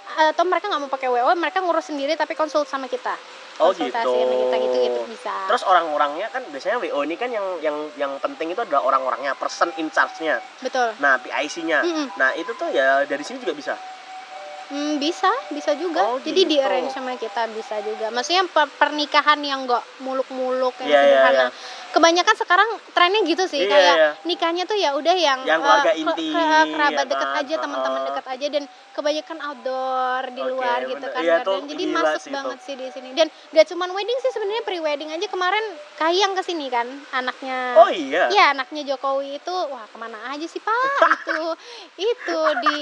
atau 0.09 0.45
mereka 0.45 0.67
nggak 0.67 0.83
mau 0.83 0.91
pakai 0.91 1.09
WO, 1.09 1.31
mereka 1.35 1.61
ngurus 1.61 1.89
sendiri 1.89 2.13
tapi 2.15 2.33
konsul 2.33 2.65
sama 2.65 2.85
kita. 2.85 3.15
Oh, 3.59 3.75
konsultasi 3.75 4.07
gitu. 4.07 4.23
sama 4.23 4.35
kita 4.39 4.57
gitu 4.63 4.77
gitu 4.87 5.01
bisa 5.11 5.35
Terus 5.51 5.63
orang-orangnya 5.67 6.27
kan 6.31 6.43
biasanya 6.47 6.79
WO 6.79 7.03
ini 7.03 7.19
kan 7.19 7.27
yang 7.35 7.47
yang 7.59 7.77
yang 7.99 8.13
penting 8.23 8.55
itu 8.55 8.61
adalah 8.63 8.87
orang-orangnya, 8.87 9.35
person 9.35 9.75
in 9.83 9.91
charge-nya. 9.91 10.39
betul 10.63 10.95
Nah, 11.03 11.19
PIC-nya. 11.19 11.83
Mm-mm. 11.83 12.07
Nah, 12.15 12.31
itu 12.39 12.55
tuh 12.55 12.71
ya 12.71 13.03
dari 13.03 13.25
sini 13.27 13.43
juga 13.43 13.55
bisa. 13.59 13.75
Hmm, 14.69 15.01
bisa, 15.01 15.33
bisa 15.49 15.73
juga. 15.73 16.05
Oh, 16.05 16.21
Jadi 16.21 16.45
di 16.45 16.61
gitu. 16.61 16.61
arrange 16.61 16.93
sama 16.93 17.17
kita 17.17 17.49
bisa 17.57 17.81
juga. 17.81 18.13
Maksudnya 18.13 18.45
per- 18.47 18.69
pernikahan 18.77 19.41
yang 19.41 19.65
enggak 19.65 19.81
muluk-muluk 19.99 20.77
yang 20.85 20.93
Iya, 20.93 21.01
iya, 21.01 21.09
sederhana. 21.09 21.41
iya. 21.41 21.49
Kebanyakan 21.89 22.37
sekarang 22.37 22.69
trennya 22.93 23.21
gitu 23.25 23.45
sih, 23.49 23.65
Iya, 23.65 23.73
kayak 23.73 23.97
iya. 23.97 24.11
nikahnya 24.29 24.69
tuh 24.69 24.77
ya 24.77 24.93
udah 24.93 25.17
yang, 25.17 25.41
Yang 25.43 25.57
eh, 25.57 25.65
keluarga 25.65 25.89
ke- 25.89 25.97
inti, 25.97 26.27
ke- 26.29 26.69
kerabat 26.69 27.01
ya 27.01 27.09
dekat 27.09 27.29
kan? 27.29 27.41
aja, 27.41 27.55
teman-teman 27.59 28.01
dekat 28.05 28.27
aja 28.29 28.47
dan 28.53 28.65
kebanyakan 28.93 29.39
outdoor 29.41 30.23
di 30.29 30.43
Oke, 30.45 30.51
luar 30.53 30.79
gitu 30.85 31.01
bener. 31.01 31.11
kan. 31.11 31.23
Iya, 31.25 31.35
Dan 31.35 31.47
tuh 31.49 31.61
jadi 31.67 31.85
masuk 31.89 32.21
sih 32.21 32.29
itu. 32.29 32.37
banget 32.37 32.59
sih 32.61 32.75
di 32.77 32.87
sini. 32.93 33.09
Dan 33.17 33.27
gak 33.49 33.67
cuman 33.67 33.89
wedding 33.89 34.19
sih 34.21 34.31
sebenarnya 34.31 34.63
pre-wedding 34.63 35.11
aja 35.11 35.27
kemarin 35.27 35.65
Kahiyang 35.97 36.37
ke 36.37 36.45
sini 36.45 36.69
kan, 36.69 36.85
anaknya 37.11 37.73
Oh 37.75 37.89
iya. 37.89 38.29
Iya 38.29 38.53
anaknya 38.53 38.85
Jokowi 38.87 39.41
itu 39.41 39.55
wah 39.67 39.89
ke 39.89 39.97
mana 39.97 40.29
aja 40.29 40.45
sih 40.45 40.61
pak 40.61 40.77
itu 41.09 41.41
itu 42.13 42.39
di 42.61 42.77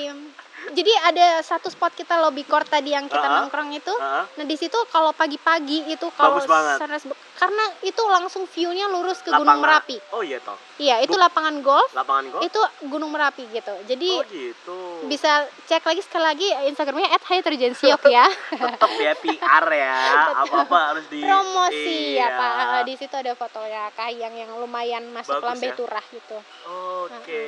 jadi 0.68 0.92
ada 1.04 1.26
satu 1.40 1.68
spot 1.68 1.92
kita 1.92 2.18
lobby 2.18 2.42
court 2.42 2.66
tadi 2.66 2.90
yang 2.90 3.06
kita 3.06 3.22
Ah. 3.22 3.40
nongkrong 3.40 3.70
itu 3.72 3.92
Heeh. 3.92 4.24
nah 4.32 4.44
di 4.44 4.56
situ 4.56 4.76
kalau 4.86 5.12
pagi-pagi 5.12 5.86
itu 5.86 6.06
kalau 6.12 6.40
sunrise 6.40 7.06
karena 7.34 7.64
itu 7.82 8.00
langsung 8.02 8.44
view-nya 8.46 8.88
lurus 8.88 9.20
ke 9.20 9.28
Gunung 9.28 9.44
Lapangan- 9.46 9.62
Merapi 9.62 9.96
Oh 10.10 10.20
iya 10.20 10.40
toh. 10.40 10.56
iya 10.76 10.98
itu 10.98 11.12
Bu- 11.12 11.20
lapangan 11.20 11.60
golf 11.60 11.92
Lapangan 11.92 12.24
golf. 12.30 12.42
itu 12.42 12.60
Gunung 12.82 13.10
Merapi 13.10 13.44
gitu 13.46 13.74
jadi 13.84 14.10
Oh 14.14 14.24
gitu. 14.26 14.78
bisa 15.04 15.30
cek 15.62 15.82
lagi 15.82 16.00
sekali 16.00 16.24
lagi 16.24 16.48
Instagramnya 16.66 17.12
@hyaturgensiok 17.14 18.02
ya 18.10 18.24
Tetap 18.50 18.90
ya 18.90 19.12
PR 19.14 19.66
ya. 19.68 19.96
Apa-apa 20.38 20.78
harus 20.90 21.06
di 21.06 21.20
promosi 21.20 22.16
ya 22.16 22.24
Iya. 22.24 22.28
pak 22.32 22.52
Eh, 22.56 22.82
di 22.84 22.94
situ 22.94 23.14
ada 23.14 23.32
fotonya 23.32 23.92
Kahiyang 23.92 24.34
yang 24.34 24.50
lumayan 24.56 25.04
masuk 25.10 25.36
Bagus 25.36 25.46
lambe 25.46 25.66
ya. 25.66 25.74
turah 25.74 26.04
gitu 26.06 26.38
Oke. 27.04 27.44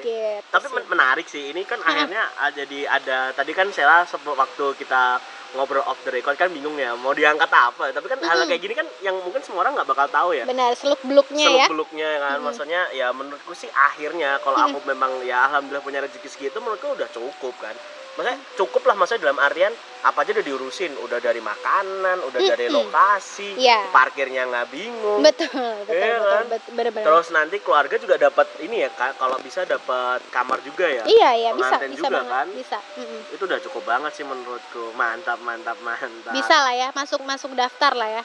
gitu 0.00 0.48
Tapi 0.48 0.64
sih. 0.64 0.74
men- 0.74 0.88
menarik 0.88 1.26
sih. 1.26 1.42
Ini 1.46 1.62
kan 1.62 1.78
akhirnya 1.80 2.24
jadi 2.52 2.86
ada 2.86 3.30
tadi 3.32 3.52
kan 3.54 3.70
Sela 3.70 4.06
waktu 4.06 4.66
kita 4.78 5.18
ngobrol 5.54 5.80
off 5.88 5.96
the 6.04 6.12
record 6.12 6.36
kan 6.36 6.52
bingung 6.52 6.76
ya 6.76 6.92
mau 6.98 7.16
diangkat 7.16 7.48
apa. 7.48 7.88
Tapi 7.94 8.06
kan 8.10 8.18
hal 8.20 8.44
Mm-mm. 8.44 8.50
kayak 8.50 8.62
gini 8.62 8.74
kan 8.76 8.86
yang 9.00 9.16
mungkin 9.22 9.40
semua 9.40 9.64
orang 9.64 9.78
nggak 9.78 9.88
bakal 9.88 10.06
tahu 10.10 10.30
ya. 10.36 10.44
benar 10.44 10.74
seluk 10.76 11.00
beluknya 11.06 11.46
ya 11.46 11.66
seluk 11.66 11.72
beluknya 11.72 12.08
kan 12.20 12.36
Mm-mm. 12.36 12.46
maksudnya 12.50 12.80
ya 12.92 13.08
menurutku 13.14 13.52
sih 13.56 13.70
akhirnya 13.72 14.42
kalau 14.44 14.58
Mm-mm. 14.60 14.76
aku 14.76 14.78
memang 14.90 15.12
ya 15.24 15.48
alhamdulillah 15.48 15.84
punya 15.84 16.00
rezeki 16.04 16.28
segitu 16.28 16.58
menurutku 16.60 16.92
udah 16.92 17.08
cukup 17.08 17.54
kan 17.62 17.74
maksudnya 18.16 18.38
cukup 18.56 18.82
lah 18.82 18.94
maksudnya 18.94 19.22
dalam 19.22 19.38
artian 19.38 19.72
apa 19.98 20.22
aja 20.22 20.32
udah 20.32 20.46
diurusin 20.46 20.92
udah 20.98 21.18
dari 21.18 21.38
makanan 21.38 22.22
udah 22.22 22.40
dari 22.40 22.66
lokasi 22.68 23.58
Iya. 23.58 23.90
parkirnya 23.90 24.46
nggak 24.46 24.66
bingung 24.68 25.20
betul 25.20 25.50
betul 25.84 25.92
Iya 25.92 26.14
betul, 26.14 26.30
kan? 26.30 26.44
betul 26.48 26.70
benar-benar 26.72 27.06
terus 27.06 27.26
nanti 27.30 27.56
keluarga 27.58 27.96
juga 27.96 28.14
dapat 28.16 28.46
ini 28.60 28.76
ya 28.78 28.90
Kak, 28.90 29.16
kalau 29.16 29.36
bisa 29.38 29.62
dapat 29.62 30.24
kamar 30.30 30.62
juga 30.62 30.86
ya 30.86 31.02
iya 31.04 31.30
iya 31.34 31.50
bisa 31.52 31.76
bisa 31.76 31.92
juga 31.98 32.08
banget 32.16 32.32
kan? 32.32 32.46
bisa 32.54 32.78
Mm-mm. 32.96 33.20
itu 33.30 33.42
udah 33.42 33.58
cukup 33.62 33.82
banget 33.84 34.12
sih 34.12 34.24
menurutku 34.24 34.94
mantap 34.94 35.36
mantap 35.40 35.76
mantap 35.80 36.32
bisa 36.32 36.56
lah 36.56 36.72
ya 36.72 36.88
masuk 36.92 37.20
masuk 37.20 37.52
daftar 37.52 37.92
lah 37.92 38.08
ya 38.10 38.22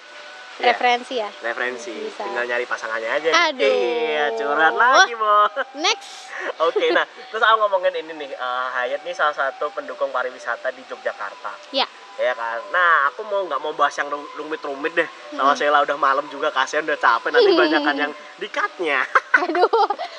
Iya. 0.57 0.73
referensi 0.73 1.13
ya 1.15 1.29
referensi 1.39 1.93
Bisa. 1.95 2.21
tinggal 2.21 2.43
nyari 2.43 2.65
pasangannya 2.65 3.09
aja 3.09 3.31
Aduh. 3.49 3.63
iya 3.63 4.25
curhat 4.33 4.73
lagi 4.73 5.13
bo 5.15 5.47
next 5.79 6.29
Oke, 6.61 6.89
nah 6.89 7.05
terus 7.29 7.43
aku 7.43 7.57
ngomongin 7.59 7.93
ini 7.95 8.13
nih, 8.15 8.29
eh, 8.31 8.67
Hayat 8.71 9.01
nih 9.01 9.13
salah 9.13 9.31
satu 9.31 9.69
pendukung 9.69 10.09
pariwisata 10.09 10.73
di 10.73 10.81
Yogyakarta. 10.83 11.53
ya 11.69 11.85
Ya 12.17 12.33
kan. 12.33 12.61
Nah, 12.69 13.09
aku 13.09 13.21
mau 13.23 13.45
nggak 13.45 13.57
mau 13.57 13.73
bahas 13.73 13.93
yang 13.95 14.09
ru- 14.09 14.29
rumit-rumit 14.35 14.93
deh. 14.93 15.05
Sama 15.31 15.53
Sheila 15.53 15.81
udah 15.81 15.97
malam 15.97 16.25
juga, 16.27 16.49
kasihan 16.49 16.81
udah 16.83 16.97
capek. 16.97 17.29
Nanti 17.29 17.51
banyak 17.51 17.81
kan 17.81 17.95
yang 18.03 18.11
dikatnya. 18.37 19.05
aduh 19.31 19.69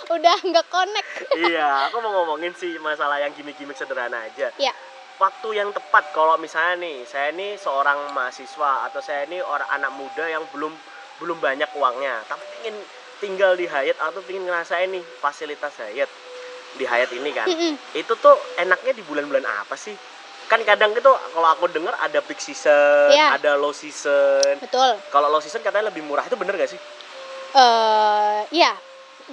udah 0.08 0.36
nggak 0.40 0.66
connect 0.66 1.08
iya, 1.36 1.84
aku 1.84 2.00
mau 2.00 2.10
ngomongin 2.14 2.48
sih 2.54 2.80
masalah 2.80 3.20
yang 3.20 3.28
gimmick-gimmick 3.30 3.76
sederhana 3.76 4.24
aja. 4.24 4.48
ya 4.56 4.72
Waktu 5.20 5.48
yang 5.54 5.70
tepat 5.70 6.10
kalau 6.16 6.34
misalnya 6.40 6.82
nih, 6.82 7.06
saya 7.06 7.30
nih 7.30 7.54
seorang 7.54 8.10
mahasiswa 8.10 8.88
atau 8.90 8.98
saya 8.98 9.28
nih 9.28 9.44
orang 9.44 9.68
anak 9.70 9.92
muda 9.94 10.24
yang 10.26 10.42
belum 10.50 10.74
belum 11.22 11.38
banyak 11.38 11.70
uangnya, 11.78 12.26
tapi 12.26 12.42
ingin 12.62 12.74
tinggal 13.22 13.54
di 13.54 13.70
Hayat 13.70 13.94
atau 14.02 14.18
ingin 14.26 14.50
ngerasain 14.50 14.90
nih 14.90 15.04
fasilitas 15.22 15.78
Hayat 15.78 16.10
di 16.74 16.82
Hayat 16.82 17.12
ini 17.14 17.30
kan. 17.30 17.46
Itu 17.94 18.18
tuh 18.18 18.34
enaknya 18.58 18.96
di 18.96 19.06
bulan-bulan 19.06 19.46
apa 19.46 19.78
sih? 19.78 19.94
Kan 20.50 20.66
kadang 20.66 20.90
itu 20.90 21.06
kalau 21.06 21.48
aku 21.54 21.70
dengar 21.70 21.94
ada 22.02 22.18
peak 22.18 22.42
season, 22.42 23.14
Iya. 23.14 23.38
ada 23.38 23.54
low 23.54 23.70
season. 23.70 24.58
betul 24.58 24.98
Kalau 25.08 25.30
low 25.30 25.38
season 25.38 25.62
katanya 25.62 25.94
lebih 25.94 26.02
murah, 26.02 26.26
itu 26.26 26.34
bener 26.34 26.58
gak 26.58 26.72
sih? 26.72 26.80
eh 27.52 28.38
ya 28.50 28.72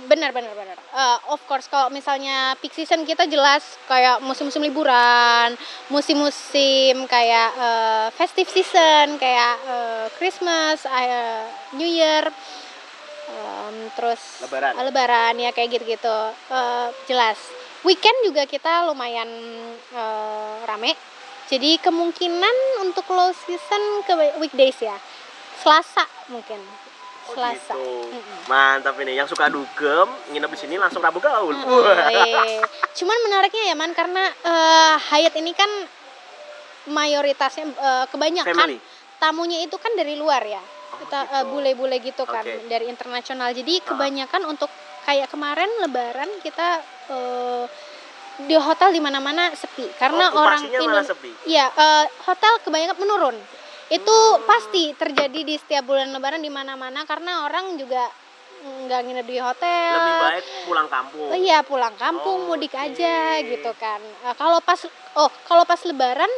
benar 0.07 0.29
benar 0.31 0.53
benar. 0.53 0.77
Eh, 0.77 1.17
of 1.33 1.41
course 1.45 1.65
kalau 1.65 1.89
misalnya 1.89 2.53
peak 2.61 2.73
season 2.73 3.03
kita 3.03 3.25
jelas 3.25 3.61
kayak 3.85 4.21
musim-musim 4.21 4.61
liburan 4.61 5.53
musim-musim 5.89 7.05
kayak 7.09 7.49
eh, 7.57 8.07
festive 8.13 8.49
season 8.49 9.17
kayak 9.17 9.55
eh, 9.65 10.05
Christmas 10.17 10.85
eh, 10.85 11.45
New 11.73 11.87
Year 11.87 12.29
em, 13.29 13.75
terus 13.93 14.41
Lebaran. 14.41 14.73
lebaran 14.81 15.35
ya 15.37 15.49
kayak 15.53 15.77
gitu-gitu. 15.77 16.17
Eh, 16.49 16.87
jelas. 17.05 17.37
Weekend 17.85 18.17
juga 18.27 18.43
kita 18.43 18.89
lumayan 18.89 19.29
eh, 19.93 20.55
rame. 20.65 20.93
Jadi 21.49 21.81
kemungkinan 21.81 22.85
untuk 22.85 23.09
low 23.09 23.33
season 23.33 24.05
ke 24.05 24.13
weekdays 24.37 24.77
ya. 24.81 24.97
Selasa 25.59 26.05
mungkin 26.29 26.61
Selasa 27.31 27.73
gitu. 27.73 28.09
Mantap 28.45 28.95
ini. 28.99 29.13
Yang 29.13 29.33
suka 29.33 29.45
dugem, 29.47 30.07
nginep 30.29 30.49
di 30.49 30.59
sini 30.59 30.75
langsung 30.75 30.99
Rabu 30.99 31.17
gaul. 31.17 31.53
Mm, 31.53 31.65
iya. 32.09 32.43
Cuman 32.93 33.17
menariknya 33.23 33.63
ya 33.65 33.75
man 33.75 33.91
karena 33.91 34.23
eh, 34.25 34.93
Hyatt 34.99 35.35
ini 35.35 35.53
kan 35.53 35.69
mayoritasnya 36.87 37.65
eh, 37.69 38.05
kebanyakan 38.07 38.55
Family. 38.55 38.77
tamunya 39.17 39.61
itu 39.61 39.75
kan 39.75 39.93
dari 39.93 40.15
luar 40.15 40.41
ya. 40.41 40.59
Oh, 40.59 40.97
Kita 40.99 41.19
gitu. 41.21 41.35
eh, 41.35 41.45
bule-bule 41.45 41.97
gitu 41.99 42.23
kan 42.25 42.41
Oke. 42.41 42.65
dari 42.65 42.87
internasional. 42.87 43.53
Jadi 43.53 43.79
Ah. 43.79 43.85
kebanyakan 43.85 44.41
untuk 44.47 44.71
kayak 45.03 45.29
kemarin 45.29 45.69
lebaran 45.79 46.29
kita 46.39 46.81
eh, 47.09 47.65
di 48.39 48.55
hotel 48.55 48.89
di 48.89 49.03
mana-mana 49.03 49.51
sepi 49.51 49.83
karena 49.99 50.31
Oh, 50.31 50.39
orang 50.39 50.63
sepi. 51.03 51.31
Iya, 51.45 51.67
eh, 51.67 52.05
hotel 52.23 52.53
kebanyakan 52.63 52.97
menurun. 52.97 53.35
Itu 53.89 54.17
pasti 54.45 54.93
terjadi 54.93 55.41
di 55.41 55.55
setiap 55.55 55.83
bulan 55.83 56.09
lebaran 56.09 56.39
di 56.39 56.49
mana-mana 56.49 57.03
karena 57.03 57.43
orang 57.43 57.73
juga 57.73 58.05
nggak 58.59 59.01
nginep 59.01 59.25
di 59.25 59.37
hotel. 59.39 59.93
Lebih 59.95 60.15
baik 60.19 60.45
pulang 60.63 60.87
kampung. 60.87 61.27
Oh 61.27 61.37
iya 61.37 61.63
pulang 61.63 61.95
kampung 61.95 62.39
Oh, 62.45 62.47
mudik 62.49 62.69
oke. 62.69 62.81
aja 62.81 63.17
gitu 63.41 63.71
kan. 63.75 63.97
Eh, 63.99 64.35
kalau 64.35 64.59
pas 64.59 64.77
oh 65.15 65.29
kalau 65.43 65.63
pas 65.63 65.79
lebaran 65.81 66.29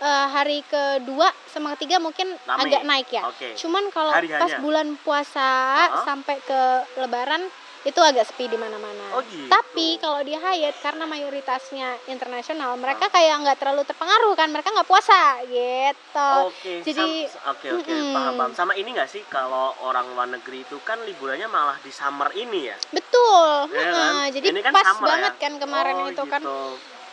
eh, 0.00 0.26
hari 0.28 0.64
kedua 0.64 1.30
sama 1.46 1.76
ketiga 1.76 2.00
mungkin 2.00 2.26
Rame. 2.42 2.60
agak 2.64 2.82
naik 2.82 3.08
ya. 3.08 3.22
Oke. 3.28 3.54
Cuman 3.54 3.86
kalau 3.88 4.10
pas 4.10 4.52
bulan 4.58 4.98
puasa 4.98 5.50
Ha-ha. 5.78 6.02
sampai 6.02 6.40
ke 6.40 6.60
lebaran 6.98 7.44
itu 7.84 8.00
agak 8.00 8.24
sepi 8.24 8.48
di 8.48 8.56
mana-mana. 8.56 9.12
Oh, 9.12 9.20
gitu. 9.22 9.44
Tapi 9.44 10.00
kalau 10.00 10.20
di 10.20 10.32
Hyatt 10.32 10.80
karena 10.80 11.04
mayoritasnya 11.04 12.00
internasional, 12.06 12.72
mereka 12.74 13.06
kayak 13.06 13.44
nggak 13.44 13.58
terlalu 13.60 13.84
terpengaruh 13.84 14.32
kan, 14.32 14.48
mereka 14.48 14.72
nggak 14.72 14.88
puasa 14.88 15.44
gitu. 15.44 16.30
Oke, 16.48 16.80
jadi- 16.80 17.28
sam- 17.28 17.52
oke 17.52 17.66
oke 17.76 17.84
Mm-mm. 17.86 18.10
paham 18.10 18.32
paham. 18.34 18.52
Sama 18.52 18.72
ini 18.72 18.88
nggak 18.90 19.06
sih 19.06 19.20
kalau 19.28 19.76
orang 19.80 20.08
luar 20.10 20.28
negeri 20.30 20.64
itu 20.64 20.80
kan 20.80 20.96
liburannya 20.98 21.44
malah 21.46 21.76
di 21.78 21.92
summer 21.92 22.32
ini 22.32 22.72
ya? 22.72 22.76
Betul. 22.90 23.68
Iya 23.68 23.84
kan? 23.84 23.92
heeh. 23.92 24.24
Jadi 24.32 24.46
Ini 24.48 24.60
kan 24.60 24.72
pas 24.72 24.84
summer 24.86 25.08
banget 25.10 25.32
ya? 25.34 25.40
kan 25.40 25.52
kemarin 25.58 25.94
Oh, 25.94 26.08
itu 26.08 26.24
kan. 26.24 26.40
gitu. 26.40 26.60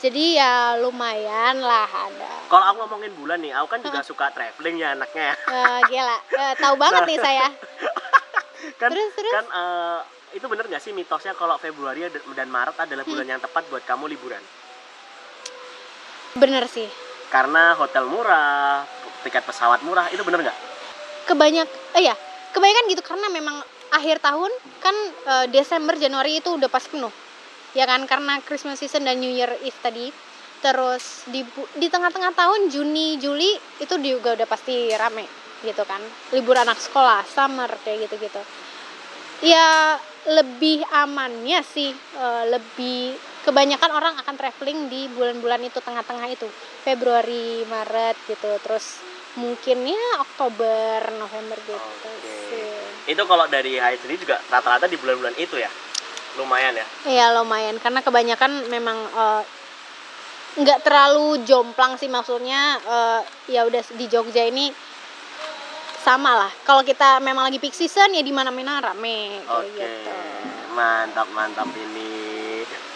Jadi 0.02 0.34
ya 0.34 0.54
lumayan 0.78 1.62
lah 1.62 1.86
ada. 1.86 2.34
Kalau 2.48 2.66
aku 2.66 2.78
ngomongin 2.82 3.14
bulan 3.14 3.38
nih, 3.38 3.54
aku 3.54 3.68
kan 3.70 3.80
juga 3.82 4.00
suka 4.02 4.32
traveling 4.32 4.80
ya 4.80 4.96
anaknya 4.96 5.30
ya. 5.30 5.36
Eh, 5.46 5.80
gila, 5.86 6.18
Eh, 6.32 6.54
tahu 6.58 6.74
banget 6.76 7.06
nih 7.06 7.20
saya. 7.28 7.48
kan 8.78 8.90
Terus, 8.90 9.14
terus? 9.14 9.34
kan 9.36 9.46
eh, 9.46 10.00
itu 10.32 10.46
bener 10.48 10.66
nggak 10.68 10.84
sih 10.84 10.96
mitosnya 10.96 11.36
kalau 11.36 11.60
Februari 11.60 12.08
dan 12.10 12.48
Maret 12.48 12.76
adalah 12.80 13.04
Hmm. 13.04 13.12
bulan 13.16 13.28
yang 13.38 13.42
tepat 13.44 13.64
buat 13.68 13.84
kamu 13.84 14.08
liburan? 14.12 14.44
Bener 16.40 16.64
sih. 16.72 16.88
Karena 17.28 17.76
hotel 17.76 18.08
murah, 18.08 18.84
tiket 19.24 19.44
pesawat 19.44 19.84
murah, 19.84 20.08
itu 20.12 20.24
bener 20.24 20.44
nggak? 20.48 20.58
Kebanyak, 21.28 21.68
eh 22.00 22.04
ya, 22.08 22.16
kebanyakan 22.52 22.86
gitu 22.92 23.04
karena 23.04 23.28
memang 23.32 23.60
akhir 23.92 24.24
tahun 24.24 24.52
kan 24.80 24.96
eh, 25.28 25.46
Desember 25.52 25.96
Januari 26.00 26.40
itu 26.40 26.56
udah 26.56 26.68
pas 26.72 26.84
penuh. 26.84 27.12
Ya 27.72 27.88
kan 27.88 28.04
karena 28.04 28.40
Christmas 28.44 28.80
season 28.80 29.08
dan 29.08 29.20
New 29.20 29.32
Year 29.32 29.52
Eve 29.64 29.80
tadi. 29.80 30.08
Terus 30.62 31.26
di 31.26 31.42
di 31.80 31.88
tengah-tengah 31.90 32.38
tahun 32.38 32.70
Juni 32.70 33.18
Juli 33.18 33.50
itu 33.82 33.96
juga 33.98 34.38
udah 34.38 34.46
pasti 34.46 34.94
rame 34.94 35.26
gitu 35.66 35.82
kan. 35.88 36.00
Libur 36.36 36.54
anak 36.54 36.78
sekolah, 36.78 37.26
summer 37.26 37.72
kayak 37.82 38.06
gitu-gitu. 38.08 38.42
Ya 39.42 39.98
lebih 40.30 40.86
amannya 40.94 41.66
sih 41.66 41.90
eh, 41.94 42.44
lebih 42.46 43.18
kebanyakan 43.42 43.90
orang 43.90 44.14
akan 44.22 44.36
traveling 44.38 44.86
di 44.86 45.10
bulan-bulan 45.10 45.66
itu 45.66 45.82
tengah-tengah 45.82 46.30
itu 46.30 46.46
Februari 46.86 47.66
Maret 47.66 48.14
gitu 48.30 48.54
terus 48.62 49.02
mungkin 49.34 49.88
ya 49.90 50.06
Oktober 50.22 51.10
November 51.18 51.58
gitu 51.66 51.74
Oke. 51.74 52.14
sih 52.52 53.14
Itu 53.16 53.26
kalau 53.26 53.50
dari 53.50 53.82
Hayat 53.82 54.06
sendiri 54.06 54.22
juga 54.22 54.38
rata-rata 54.54 54.86
di 54.86 55.00
bulan-bulan 55.00 55.34
itu 55.42 55.58
ya. 55.58 55.72
Lumayan 56.38 56.78
ya. 56.78 56.86
Iya 57.10 57.26
lumayan 57.42 57.82
karena 57.82 58.00
kebanyakan 58.06 58.70
memang 58.70 58.98
eh, 59.10 59.44
nggak 60.62 60.84
terlalu 60.86 61.42
jomplang 61.48 61.98
sih 61.98 62.12
maksudnya 62.12 62.78
eh, 62.78 63.20
ya 63.50 63.66
udah 63.66 63.82
di 63.98 64.06
Jogja 64.06 64.46
ini 64.46 64.70
sama 66.02 66.34
lah. 66.36 66.52
Kalau 66.62 66.82
kita 66.82 67.22
memang 67.22 67.46
lagi 67.46 67.58
peak 67.58 67.72
season 67.72 68.12
ya 68.12 68.20
di 68.20 68.34
mana-mana 68.34 68.82
rame 68.82 69.40
kayak 69.42 69.54
Oke. 69.62 69.78
gitu. 69.78 70.12
Mantap, 70.74 71.28
mantap 71.32 71.70
ini. 71.72 72.10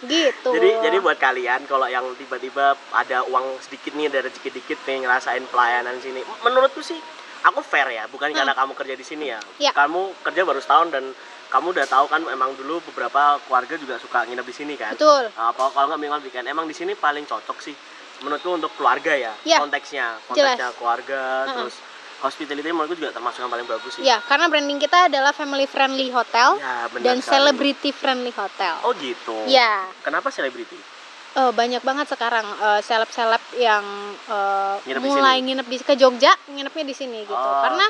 Gitu. 0.00 0.48
Jadi 0.48 0.80
jadi 0.80 0.96
buat 0.96 1.20
kalian 1.20 1.68
kalau 1.68 1.84
yang 1.84 2.08
tiba-tiba 2.16 2.72
ada 2.88 3.20
uang 3.28 3.60
sedikit 3.60 3.92
nih 3.92 4.08
ada 4.08 4.24
rezeki 4.24 4.48
dikit 4.48 4.80
nih 4.88 5.04
ngerasain 5.04 5.44
pelayanan 5.52 6.00
sini. 6.00 6.24
Menurutku 6.40 6.80
sih 6.80 6.96
aku 7.44 7.60
fair 7.60 7.84
ya, 7.92 8.08
bukan 8.08 8.32
karena 8.32 8.56
kamu 8.56 8.72
kerja 8.72 8.96
di 8.96 9.04
sini 9.04 9.28
ya. 9.28 9.36
Hmm. 9.36 9.60
Iya. 9.60 9.76
Kamu 9.76 10.24
kerja 10.24 10.48
baru 10.48 10.56
setahun 10.56 10.88
dan 10.88 11.04
kamu 11.52 11.76
udah 11.76 11.84
tahu 11.84 12.08
kan 12.08 12.24
emang 12.32 12.56
dulu 12.56 12.80
beberapa 12.88 13.36
keluarga 13.44 13.76
juga 13.76 14.00
suka 14.00 14.24
nginep 14.24 14.46
di 14.48 14.54
sini 14.56 14.74
kan. 14.80 14.96
Betul. 14.96 15.28
apa 15.36 15.68
kalau 15.68 15.92
nggak 15.92 16.00
mingguan 16.00 16.24
weekend 16.24 16.48
emang 16.48 16.64
di 16.64 16.72
sini 16.72 16.96
paling 16.96 17.28
cocok 17.28 17.60
sih 17.60 17.76
menurutku 18.24 18.52
untuk 18.52 18.72
keluarga 18.76 19.12
ya 19.12 19.32
Iya. 19.44 19.58
konteksnya 19.60 20.16
Jelas. 20.32 20.56
konteksnya 20.56 20.68
keluarga 20.76 21.20
Mm-mm. 21.44 21.54
terus 21.56 21.74
hospitality 22.20 22.68
menurutku 22.68 22.94
juga 22.94 23.10
termasuk 23.10 23.40
yang 23.40 23.50
paling 23.50 23.66
bagus 23.66 23.92
sih 23.96 24.04
Ya, 24.04 24.20
karena 24.20 24.46
branding 24.46 24.76
kita 24.76 25.08
adalah 25.08 25.32
family 25.32 25.64
friendly 25.64 26.12
hotel 26.12 26.60
Ya, 26.60 26.86
dan 27.00 27.18
sekali. 27.18 27.24
celebrity 27.24 27.90
friendly 27.90 28.32
hotel. 28.32 28.76
oh 28.84 28.92
gitu 28.94 29.48
Ya, 29.48 29.88
kenapa 30.04 30.28
selebriti 30.28 30.76
eh, 31.36 31.52
banyak 31.52 31.82
banget 31.82 32.06
sekarang 32.10 32.46
eh, 32.46 32.80
seleb-seleb 32.82 33.42
yang 33.58 33.84
eh, 34.26 34.74
Nginep 34.80 35.02
di 35.02 35.10
mulai 35.10 35.36
sini? 35.38 35.46
nginep 35.50 35.66
di 35.68 35.76
ke 35.80 35.94
Jogja, 35.94 36.32
nginepnya 36.48 36.84
di 36.86 36.94
sini 36.96 37.18
gitu. 37.22 37.34
Oh, 37.36 37.60
karena 37.62 37.86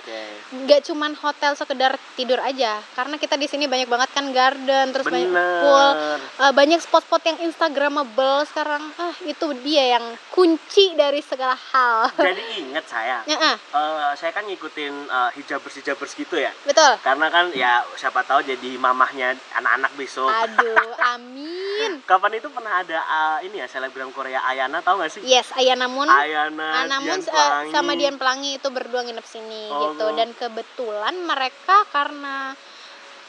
nggak 0.51 0.81
cuman 0.91 1.13
hotel 1.15 1.53
sekedar 1.55 1.95
tidur 2.19 2.43
aja 2.43 2.83
karena 2.99 3.15
kita 3.17 3.39
di 3.39 3.47
sini 3.47 3.71
banyak 3.71 3.87
banget 3.87 4.11
kan 4.11 4.27
garden 4.35 4.91
terus 4.91 5.07
banyak 5.07 5.31
bener. 5.31 5.61
pool 5.63 5.89
eh, 6.19 6.53
banyak 6.53 6.81
spot-spot 6.83 7.23
yang 7.25 7.39
instagramable 7.47 8.43
sekarang. 8.51 8.83
Ah 8.99 9.15
itu 9.25 9.47
dia 9.63 9.97
yang 9.99 10.05
kunci 10.35 10.99
dari 10.99 11.23
segala 11.23 11.55
hal. 11.55 12.11
Jadi 12.17 12.43
inget 12.61 12.85
saya 12.89 13.23
ya, 13.31 13.37
ah, 13.39 13.57
eh, 13.57 14.13
saya 14.19 14.35
kan 14.35 14.45
ngikutin 14.45 14.95
eh, 15.07 15.31
hijabers 15.39 15.75
hijabers 15.79 16.13
gitu 16.15 16.35
ya. 16.35 16.51
Betul. 16.67 16.99
Karena 17.01 17.31
kan 17.31 17.55
ya 17.55 17.85
siapa 17.95 18.27
tahu 18.27 18.43
jadi 18.43 18.77
mamahnya 18.77 19.39
anak-anak 19.57 19.93
besok. 19.95 20.29
Aduh 20.31 20.95
amin. 21.15 22.03
Kapan 22.05 22.37
itu 22.37 22.49
pernah 22.51 22.83
ada 22.83 22.99
eh, 23.33 23.47
ini 23.47 23.57
ya 23.57 23.67
selebgram 23.67 24.11
Korea 24.11 24.43
Ayana 24.43 24.81
tahu 24.81 24.99
gak 24.99 25.13
sih 25.13 25.23
yes 25.23 25.53
Ayana 25.53 25.87
Moon 25.87 26.07
Ayana 26.07 26.87
namun 26.87 27.15
Dian 27.15 27.23
Pelangi. 27.23 27.71
sama 27.71 27.93
Dian 27.95 28.17
Pelangi 28.17 28.51
itu 28.57 28.69
berdua 28.69 29.01
nginep 29.03 29.23
sini 29.25 29.63
Oh. 29.69 29.93
gitu 29.93 30.07
dan 30.15 30.35
kebetulan 30.35 31.15
mereka 31.21 31.87
karena 31.89 32.53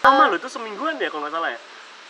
lama 0.01 0.23
loh 0.27 0.37
itu 0.37 0.49
semingguan 0.49 0.97
ya 0.97 1.07
kalau 1.07 1.21
nggak 1.21 1.33
salah 1.33 1.49
ya 1.49 1.59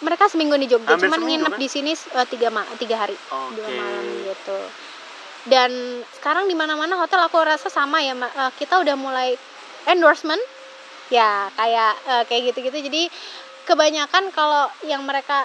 mereka 0.02 0.26
seminggu 0.26 0.56
di 0.56 0.66
Jogja 0.66 0.96
Hampir 0.96 1.06
cuman 1.06 1.22
nginep 1.22 1.54
kan? 1.54 1.60
di 1.60 1.68
sini 1.68 1.92
eh, 1.92 2.26
tiga 2.26 2.48
ma 2.48 2.64
tiga 2.76 2.96
hari 2.98 3.14
dua 3.30 3.62
Oke. 3.62 3.76
malam 3.76 4.06
gitu 4.24 4.60
dan 5.44 5.72
sekarang 6.14 6.46
di 6.46 6.54
mana 6.54 6.74
mana 6.74 6.96
hotel 6.96 7.18
aku 7.20 7.42
rasa 7.42 7.66
sama 7.68 7.98
ya. 8.00 8.14
Eh, 8.14 8.52
kita 8.56 8.78
udah 8.78 8.94
mulai 8.94 9.34
endorsement 9.86 10.40
ya 11.10 11.50
kayak 11.52 11.94
eh, 12.08 12.24
kayak 12.26 12.42
gitu 12.50 12.60
gitu 12.64 12.78
jadi 12.82 13.04
kebanyakan 13.64 14.32
kalau 14.32 14.66
yang 14.82 15.02
mereka 15.02 15.44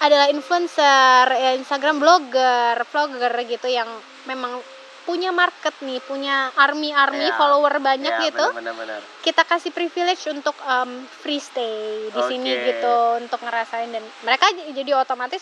adalah 0.00 0.26
influencer 0.28 1.24
ya, 1.28 1.52
Instagram 1.54 2.00
blogger 2.00 2.76
vlogger 2.88 3.32
gitu 3.44 3.68
yang 3.68 3.88
memang 4.24 4.60
punya 5.00 5.32
market 5.32 5.72
nih 5.80 5.98
punya 6.00 6.52
army 6.54 6.92
army 6.92 7.24
Ya. 7.24 7.34
follower 7.34 7.80
banyak 7.80 8.08
Ya, 8.10 8.24
gitu 8.26 8.46
benar-benar 8.52 9.00
kita 9.20 9.42
kasih 9.42 9.70
privilege 9.70 10.24
untuk 10.26 10.54
um, 10.62 10.88
free 11.04 11.40
stay 11.40 12.08
di 12.08 12.20
sini 12.22 12.48
Oke. 12.50 12.64
gitu 12.70 12.94
untuk 13.18 13.40
ngerasain 13.40 13.90
dan 13.90 14.04
mereka 14.22 14.46
jadi 14.52 14.92
otomatis 14.94 15.40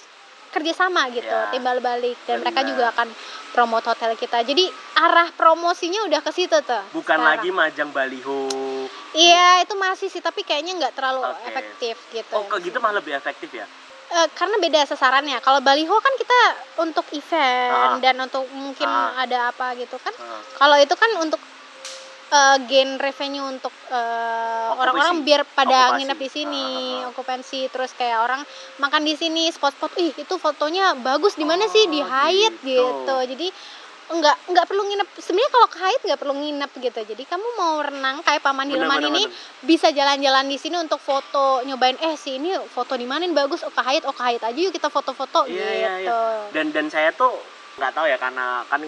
kerjasama 0.48 1.12
gitu 1.12 1.28
Ya, 1.28 1.52
timbal 1.52 1.78
balik 1.78 2.16
dan 2.24 2.40
mereka 2.40 2.64
benar. 2.64 2.70
juga 2.70 2.84
akan 2.90 3.08
promote 3.52 3.86
hotel 3.86 4.16
kita 4.16 4.42
jadi 4.42 4.64
arah 4.96 5.28
promosinya 5.30 6.02
udah 6.02 6.18
ke 6.18 6.30
situ 6.32 6.56
tuh 6.58 6.82
bukan 6.90 7.18
sekarang. 7.18 7.38
lagi 7.38 7.50
majang 7.52 7.90
baliho 7.92 8.48
iya 9.12 9.60
itu 9.60 9.74
masih 9.76 10.08
sih 10.08 10.18
tapi 10.18 10.42
kayaknya 10.42 10.78
nggak 10.78 10.94
terlalu 10.96 11.22
Oke. 11.26 11.44
efektif 11.46 11.94
gitu 12.10 12.32
oh 12.32 12.46
kok 12.46 12.58
gitu 12.58 12.78
malah 12.78 12.98
lebih 12.98 13.12
efektif 13.12 13.52
ya 13.52 13.66
Eh, 14.08 14.28
karena 14.32 14.56
beda 14.56 14.88
sasarannya 14.88 15.36
kalau 15.44 15.60
baliho 15.60 15.92
kan 16.00 16.14
kita 16.16 16.38
untuk 16.80 17.04
Ah. 17.12 17.16
event 17.20 17.92
dan 18.00 18.16
untuk 18.24 18.48
mungkin 18.48 18.88
Ah. 18.88 19.20
ada 19.20 19.52
apa 19.52 19.76
gitu 19.76 20.00
kan 20.00 20.16
Heeh. 20.16 20.40
kalau 20.56 20.80
itu 20.80 20.94
kan 20.96 21.10
untuk 21.20 21.44
eh, 22.32 22.56
gain 22.68 22.96
revenue 23.00 23.44
untuk 23.48 23.72
Okupasi. 23.88 24.80
orang-orang 24.80 25.16
biar 25.24 25.42
pada 25.52 25.92
Okupasi. 25.92 25.96
nginep 26.00 26.18
di 26.20 26.28
sini, 26.28 26.66
Ah, 26.68 27.04
ah, 27.04 27.04
ah. 27.04 27.10
okupansi 27.12 27.60
terus 27.72 27.92
kayak 27.96 28.20
orang 28.24 28.42
makan 28.76 29.04
di 29.08 29.16
sini, 29.16 29.48
spot-spot, 29.52 29.96
ih 30.00 30.12
itu 30.16 30.34
fotonya 30.36 30.92
bagus 31.00 31.36
di 31.40 31.44
mana 31.48 31.64
sih 31.72 31.88
di 31.88 32.00
Oh, 32.00 32.08
Hyatt 32.08 32.54
gitu. 32.64 32.68
gitu. 32.68 33.16
Jadi 33.32 33.48
enggak 34.08 34.36
enggak 34.46 34.64
perlu 34.64 34.82
nginep. 34.84 35.08
Sebenarnya 35.14 35.50
kalau 35.50 35.68
ke 35.68 35.78
Hyatt 35.78 36.02
nggak 36.02 36.20
perlu 36.20 36.34
nginep 36.34 36.70
gitu. 36.78 37.00
Jadi 37.04 37.22
kamu 37.24 37.46
mau 37.54 37.80
renang 37.80 38.16
kayak 38.22 38.40
Paman 38.40 38.66
Bener, 38.66 38.84
Hilman 38.84 38.98
bener, 38.98 39.10
ini 39.10 39.22
bener. 39.24 39.64
bisa 39.64 39.88
jalan-jalan 39.90 40.44
di 40.46 40.56
sini 40.56 40.76
untuk 40.76 40.98
foto, 40.98 41.60
nyobain 41.62 41.96
eh 41.98 42.14
sih 42.14 42.36
ini 42.36 42.56
foto 42.66 42.94
di 42.94 43.04
mana 43.04 43.28
bagus, 43.28 43.60
oh 43.62 43.70
ke 43.70 43.80
Hyatt, 43.80 44.04
oh 44.04 44.12
ke 44.12 44.22
Hyatt 44.22 44.42
aja 44.44 44.58
yuk 44.58 44.70
kita 44.70 44.88
foto-foto 44.88 45.44
Iya, 45.44 45.52
gitu. 45.52 45.72
iya, 45.74 45.92
iya. 46.00 46.16
dan 46.50 46.72
dan 46.72 46.88
saya 46.88 47.12
tuh 47.12 47.30
nggak 47.76 47.92
tahu 47.92 48.04
ya 48.04 48.16
karena 48.16 48.64
kan 48.64 48.80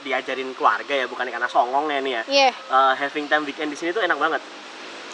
diajarin 0.00 0.52
keluarga 0.52 0.94
ya 0.94 1.04
bukan 1.04 1.28
karena 1.28 1.44
songongnya 1.44 2.00
nih 2.00 2.12
ya 2.12 2.22
Iya, 2.24 2.50
Eh, 2.54 2.92
having 2.96 3.26
time 3.26 3.44
weekend 3.44 3.68
di 3.68 3.76
sini 3.76 3.92
tuh 3.92 4.00
enak 4.00 4.16
banget 4.16 4.40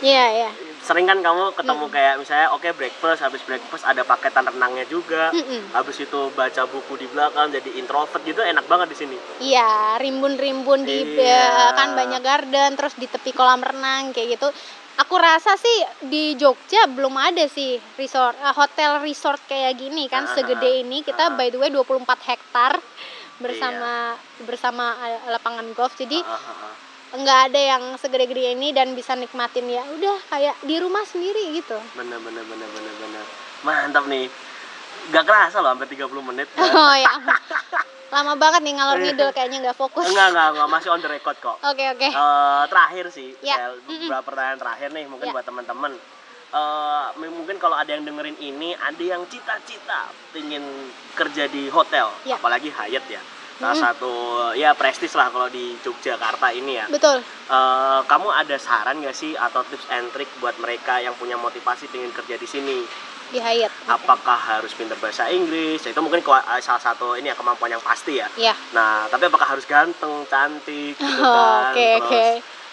iya, 0.00 0.46
iya. 0.46 0.50
Sering 0.80 1.04
kan 1.04 1.20
kamu 1.20 1.52
ketemu 1.52 1.84
Mm. 1.84 1.92
kayak 1.92 2.14
misalnya 2.16 2.48
oke 2.50 2.68
breakfast 2.72 3.20
habis 3.20 3.42
breakfast 3.42 3.84
ada 3.84 4.00
paketan 4.02 4.44
renangnya 4.44 4.84
juga 4.86 5.28
Mm-mm. 5.30 5.70
habis 5.70 5.96
itu 5.98 6.20
baca 6.30 6.64
buku 6.64 6.96
di 6.96 7.06
belakang 7.06 7.48
jadi 7.48 7.70
introvert 7.76 8.22
gitu 8.22 8.40
enak 8.40 8.64
banget 8.64 8.88
di 8.88 8.96
sini 8.96 9.16
Iya, 9.38 9.96
rimbun-rimbun 9.96 10.80
di 10.82 11.04
Iya. 11.14 11.68
eh, 11.68 11.72
kan 11.74 11.92
banyak 11.92 12.20
garden, 12.20 12.70
terus 12.74 12.94
di 12.94 13.04
tepi 13.04 13.30
kolam 13.30 13.60
renang 13.60 14.10
kayak 14.10 14.34
gitu. 14.34 14.48
Aku 14.98 15.16
rasa 15.16 15.56
sih 15.56 15.78
di 16.02 16.34
Jogja 16.34 16.84
belum 16.86 17.14
ada 17.14 17.44
sih 17.46 17.80
resort 17.94 18.36
eh, 18.36 18.52
hotel 18.52 19.00
resort 19.00 19.40
kayak 19.46 19.76
gini 19.76 20.04
kan 20.06 20.24
Ah, 20.24 20.32
segede 20.32 20.80
ini. 20.80 21.00
Kita 21.00 21.28
ah. 21.28 21.34
by 21.34 21.48
the 21.48 21.56
way 21.56 21.68
24 21.68 22.04
hektar 22.20 22.76
bersama 23.38 24.12
bersama 24.40 24.84
eh, 25.02 25.30
lapangan 25.30 25.64
golf. 25.72 25.92
Jadi 25.94 26.20
Ah, 26.20 26.36
ah, 26.36 26.64
ah. 26.66 26.74
Nggak 27.10 27.40
ada 27.50 27.60
yang 27.74 27.82
segede-gede 27.98 28.54
ini 28.54 28.70
dan 28.70 28.94
bisa 28.94 29.18
nikmatin 29.18 29.66
ya 29.66 29.82
udah 29.82 30.16
kayak 30.30 30.54
di 30.62 30.78
rumah 30.78 31.02
sendiri 31.02 31.50
gitu. 31.52 31.74
bener 31.92 32.22
bener 32.22 32.44
bener 32.46 32.68
bener 32.68 32.94
bener 32.96 33.24
mantap 33.60 34.06
nih 34.06 34.30
Gak 35.10 35.26
kerasa 35.26 35.58
loh 35.58 35.72
hampir 35.72 35.90
30 35.90 36.12
menit 36.22 36.46
Oh 36.60 36.94
ya. 36.94 37.08
Lama 38.10 38.34
banget 38.36 38.62
nih 38.62 38.74
ngalor 38.78 39.00
ngidul 39.00 39.30
kayaknya 39.36 39.58
nggak 39.64 39.78
fokus. 39.78 40.06
enggak 40.06 40.28
enggak 40.30 40.46
enggak 40.54 40.68
masih 40.70 40.88
on 40.92 41.00
the 41.00 41.08
record 41.08 41.34
kok 41.40 41.58
Oke 41.64 41.82
oke. 41.88 42.08
Eh, 42.10 42.62
terakhir 42.68 43.04
sih, 43.10 43.34
Ya. 43.40 43.74
Beberapa 43.80 44.22
pertanyaan 44.22 44.60
terakhir 44.60 44.88
nih 44.92 45.04
mungkin 45.08 45.26
Ya. 45.26 45.34
buat 45.34 45.42
teman-teman. 45.42 45.92
Eh, 46.50 47.06
m- 47.16 47.34
mungkin 47.34 47.56
kalau 47.56 47.74
ada 47.74 47.90
yang 47.90 48.02
dengerin 48.02 48.38
ini, 48.38 48.74
ada 48.76 48.98
yang 49.02 49.22
cita-cita 49.26 50.10
ingin 50.34 50.62
kerja 51.14 51.46
di 51.46 51.66
hotel, 51.70 52.10
Ya. 52.22 52.38
apalagi 52.38 52.70
Hyatt 52.70 53.06
ya. 53.08 53.22
Salah 53.60 53.76
Mm-mm. 53.76 53.86
satu 53.92 54.12
ya 54.56 54.72
prestis 54.72 55.12
lah 55.12 55.28
kalau 55.28 55.52
di 55.52 55.76
Yogyakarta 55.84 56.48
ini 56.56 56.80
ya. 56.80 56.88
Betul. 56.88 57.20
Eh, 57.20 58.00
kamu 58.08 58.32
ada 58.32 58.56
saran 58.56 59.04
nggak 59.04 59.12
sih 59.12 59.36
atau 59.36 59.60
tips 59.68 59.84
and 59.92 60.08
trick 60.16 60.32
buat 60.40 60.56
mereka 60.56 60.96
yang 60.96 61.12
punya 61.20 61.36
motivasi 61.36 61.92
ingin 61.92 62.08
kerja 62.08 62.40
di 62.40 62.48
sini? 62.48 62.78
Di 63.28 63.36
Hyatt. 63.36 63.68
Apakah 63.84 64.56
harus 64.56 64.72
pintar 64.72 64.96
bahasa 64.96 65.28
Inggris? 65.28 65.84
Itu 65.84 66.00
mungkin 66.00 66.24
eh, 66.24 66.62
salah 66.64 66.80
satu 66.80 67.20
ini 67.20 67.28
ya 67.28 67.36
kemampuan 67.36 67.68
yang 67.68 67.84
pasti 67.84 68.16
ya. 68.16 68.32
Ya. 68.40 68.56
Nah, 68.72 69.04
tapi 69.12 69.28
apakah 69.28 69.52
harus 69.52 69.68
ganteng, 69.68 70.24
cantik, 70.24 70.96
gitu 71.04 71.20
kan? 71.20 71.76
Oke 71.76 72.00
Terus, 72.00 72.08
oke. 72.08 72.26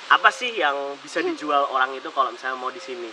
apa 0.07 0.29
sih 0.31 0.55
yang 0.55 0.95
bisa 1.03 1.19
dijual 1.19 1.67
orang 1.67 1.91
itu 1.99 2.07
kalau 2.15 2.31
misalnya 2.31 2.55
mau 2.55 2.71
di 2.71 2.79
sini? 2.79 3.11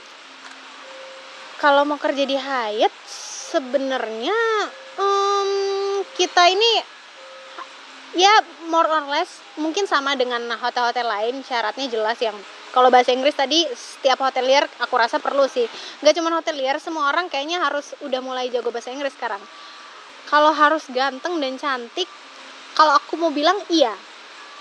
Kalau 1.59 1.83
mau 1.83 1.99
kerja 1.99 2.23
di 2.23 2.39
Hyatt 2.39 2.95
sebenarnya 3.51 4.39
em, 4.95 5.51
kita 6.15 6.55
ini 6.55 6.94
ya 8.15 8.33
more 8.71 8.87
or 8.87 9.05
less 9.11 9.43
mungkin 9.59 9.87
sama 9.87 10.15
dengan 10.15 10.43
hotel-hotel 10.59 11.07
lain 11.07 11.43
syaratnya 11.43 11.87
jelas 11.91 12.19
yang 12.23 12.35
kalau 12.75 12.91
bahasa 12.91 13.15
Inggris 13.15 13.39
tadi 13.39 13.63
setiap 13.71 14.19
hotelier 14.19 14.67
aku 14.83 14.99
rasa 14.99 15.23
perlu 15.23 15.47
sih. 15.47 15.63
Nggak 16.03 16.19
cuma 16.19 16.35
hotelier 16.35 16.83
semua 16.83 17.07
orang 17.07 17.31
kayaknya 17.31 17.63
harus 17.63 17.95
udah 18.03 18.19
mulai 18.19 18.51
jago 18.51 18.75
bahasa 18.75 18.91
Inggris 18.91 19.15
sekarang. 19.15 19.39
Kalau 20.27 20.51
harus 20.51 20.83
ganteng 20.91 21.39
dan 21.39 21.55
cantik 21.55 22.11
kalau 22.75 22.99
aku 22.99 23.15
mau 23.15 23.31
bilang 23.31 23.55
iya. 23.71 23.95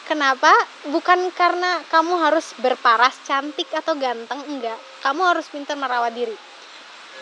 Kenapa? 0.05 0.53
Bukan 0.93 1.33
karena 1.33 1.81
kamu 1.89 2.21
harus 2.21 2.53
berparas 2.61 3.17
cantik 3.25 3.65
atau 3.73 3.97
ganteng 3.97 4.45
enggak. 4.45 4.77
Kamu 5.01 5.33
harus 5.33 5.49
pintar 5.49 5.73
merawat 5.73 6.13
diri. 6.13 6.37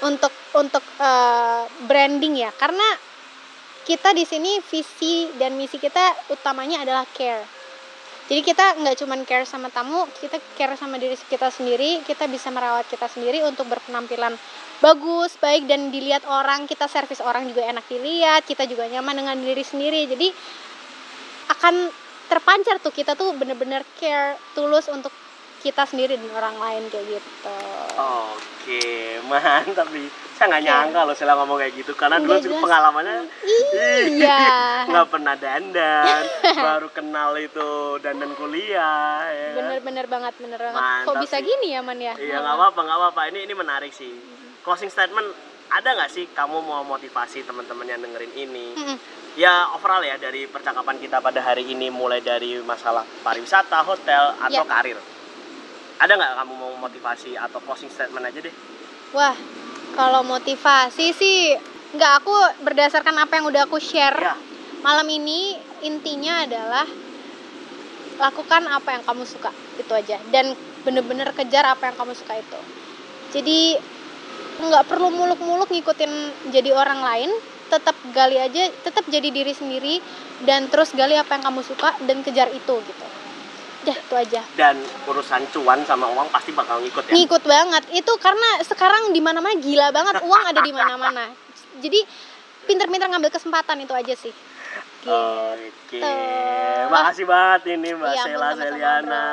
Untuk 0.04 0.34
untuk 0.60 0.84
eh, 1.00 1.63
branding 1.88 2.44
ya. 2.44 2.52
Karena 2.52 2.84
kita 3.86 4.13
di 4.13 4.24
sini 4.28 4.62
visi 4.62 5.30
dan 5.41 5.58
misi 5.58 5.82
kita 5.82 6.30
utamanya 6.30 6.86
adalah 6.86 7.06
care. 7.10 7.44
Jadi 8.32 8.41
kita 8.48 8.80
nggak 8.80 8.96
cuman 8.96 9.20
care 9.28 9.44
sama 9.44 9.67
tamu 9.67 10.08
kita 10.22 10.39
care 10.56 10.80
sama 10.80 10.96
diri 10.96 11.20
kita 11.20 11.52
sendiri 11.52 12.00
kita 12.08 12.32
bisa 12.32 12.48
merawat 12.48 12.88
kita 12.88 13.12
sendiri 13.12 13.44
untuk 13.44 13.67
berpenampilan 13.67 14.39
bagus 14.80 15.36
baik 15.36 15.67
dan 15.67 15.91
dilihat 15.91 16.24
orang 16.24 16.63
kita 16.63 16.88
servis 16.88 17.20
orang 17.20 17.44
juga 17.52 17.67
enak 17.67 17.84
dilihat 17.91 18.48
kita 18.48 18.63
juga 18.72 18.88
nyaman 18.88 19.20
dengan 19.20 19.36
diri 19.36 19.65
sendiri. 19.65 20.08
Jadi 20.08 20.28
akan 21.60 21.91
terpancar 22.32 22.80
tuh 22.80 22.96
kita 22.96 23.20
tuh 23.20 23.36
bener-bener 23.36 23.84
care 24.00 24.39
tulus 24.56 24.88
untuk 24.88 25.12
kita 25.62 25.86
sendiri 25.86 26.17
dan 26.17 26.32
orang 26.34 26.56
lain 26.58 26.84
kayak 26.89 27.20
gitu. 27.20 27.58
Oke, 28.00 28.82
mantap 29.30 29.91
nih. 29.91 30.31
Saya 30.41 30.58
nggak 30.58 30.65
Oke. 30.65 30.69
nyangka 30.73 31.01
loh 31.06 31.13
saya 31.13 31.38
ngomong 31.38 31.58
kayak 31.62 31.73
gitu 31.77 31.93
karena 31.93 32.17
dulu 32.17 32.34
pengalamannya 32.58 33.30
iya 34.10 34.41
nggak 34.89 35.08
pernah 35.08 35.38
dandan, 35.38 36.23
baru 36.41 36.89
kenal 36.89 37.38
itu 37.38 37.69
dandan 38.01 38.34
kuliah. 38.34 39.21
Ya. 39.21 39.54
kan? 39.54 39.54
bener-bener 39.54 40.06
banget 40.10 40.34
bener 40.41 40.58
banget 40.60 40.82
Mantap 40.82 41.06
kok 41.06 41.15
bisa 41.21 41.38
sih. 41.38 41.45
gini 41.45 41.67
ya 41.69 41.86
man 41.86 41.93
ya 41.95 42.17
Iya 42.17 42.41
nggak 42.41 42.56
apa-apa 42.58 42.80
nggak 42.82 42.97
apa-apa. 42.97 43.21
Ini 43.30 43.39
ini 43.45 43.54
menarik 43.54 43.93
sih. 43.93 44.10
Closing 44.65 44.89
statement 44.89 45.30
ada 45.69 45.89
nggak 45.93 46.10
sih 46.10 46.25
kamu 46.34 46.58
mau 46.60 46.82
motivasi 46.82 47.45
teman-teman 47.45 47.86
yang 47.86 48.01
dengerin 48.01 48.34
ini? 48.34 48.65
Ya 49.38 49.69
overall 49.71 50.01
ya 50.01 50.17
dari 50.17 50.49
percakapan 50.49 50.97
kita 50.97 51.21
pada 51.21 51.38
hari 51.39 51.69
ini 51.69 51.93
mulai 51.93 52.17
dari 52.17 52.58
masalah 52.60 53.06
pariwisata, 53.21 53.77
hotel 53.86 54.34
atau 54.41 54.58
Ya. 54.58 54.65
karir. 54.65 54.97
Ada 56.01 56.17
nggak 56.17 56.34
kamu 56.36 56.54
mau 56.56 56.73
motivasi 56.82 57.38
atau 57.38 57.62
closing 57.62 57.93
statement 57.93 58.25
aja 58.25 58.41
deh? 58.41 58.56
Wah, 59.13 59.38
kalau 59.95 60.23
motivasi 60.23 61.12
sih 61.12 61.56
nggak 61.91 62.13
aku 62.23 62.36
berdasarkan 62.63 63.15
apa 63.19 63.39
yang 63.39 63.45
udah 63.51 63.67
aku 63.67 63.77
share 63.80 64.15
Ya. 64.15 64.34
malam 64.82 65.06
ini 65.12 65.60
intinya 65.84 66.41
adalah 66.47 66.88
lakukan 68.21 68.63
apa 68.69 68.97
yang 68.97 69.04
kamu 69.06 69.23
suka 69.25 69.51
itu 69.77 69.91
aja 69.93 70.17
dan 70.30 70.54
bener-bener 70.86 71.30
kejar 71.34 71.65
apa 71.65 71.89
yang 71.89 71.95
kamu 71.97 72.13
suka 72.17 72.38
itu. 72.38 72.60
Jadi 73.34 73.77
nggak 74.62 74.86
perlu 74.86 75.10
muluk-muluk 75.10 75.69
ngikutin 75.73 76.12
jadi 76.54 76.69
orang 76.73 77.01
lain, 77.01 77.32
tetap 77.69 77.97
gali 78.13 78.38
aja, 78.38 78.69
tetap 78.86 79.06
jadi 79.10 79.30
diri 79.34 79.54
sendiri 79.54 79.95
dan 80.45 80.69
terus 80.69 80.93
gali 80.93 81.17
apa 81.17 81.38
yang 81.38 81.43
kamu 81.49 81.62
suka 81.65 81.97
dan 82.06 82.21
kejar 82.21 82.49
itu 82.54 82.75
gitu. 82.86 83.06
Udah 83.82 83.98
itu 83.98 84.15
aja. 84.15 84.41
Dan 84.54 84.78
urusan 85.10 85.41
cuan 85.50 85.82
sama 85.89 86.06
uang 86.13 86.30
pasti 86.30 86.54
bakal 86.54 86.78
ngikut 86.82 87.10
ya. 87.10 87.13
ngikut 87.17 87.44
banget 87.46 87.84
itu 87.98 88.13
karena 88.22 88.50
sekarang 88.62 89.10
di 89.10 89.22
mana 89.22 89.41
mana 89.41 89.58
gila 89.58 89.89
banget 89.89 90.22
uang 90.22 90.44
ada 90.48 90.62
di 90.62 90.74
mana 90.74 90.94
mana 90.96 91.26
jadi 91.82 92.00
pinter-pinter 92.70 93.10
ngambil 93.10 93.32
kesempatan 93.34 93.82
itu 93.82 93.94
aja 93.96 94.13
sih 94.13 94.34
gitu. 95.02 95.10
Oke, 95.98 95.98
makasih 96.94 97.26
banget 97.26 97.74
ini 97.74 97.89
Mbak 97.98 98.13
Iya, 98.13 98.24
Sela 98.24 98.50
Seliana. 98.54 99.26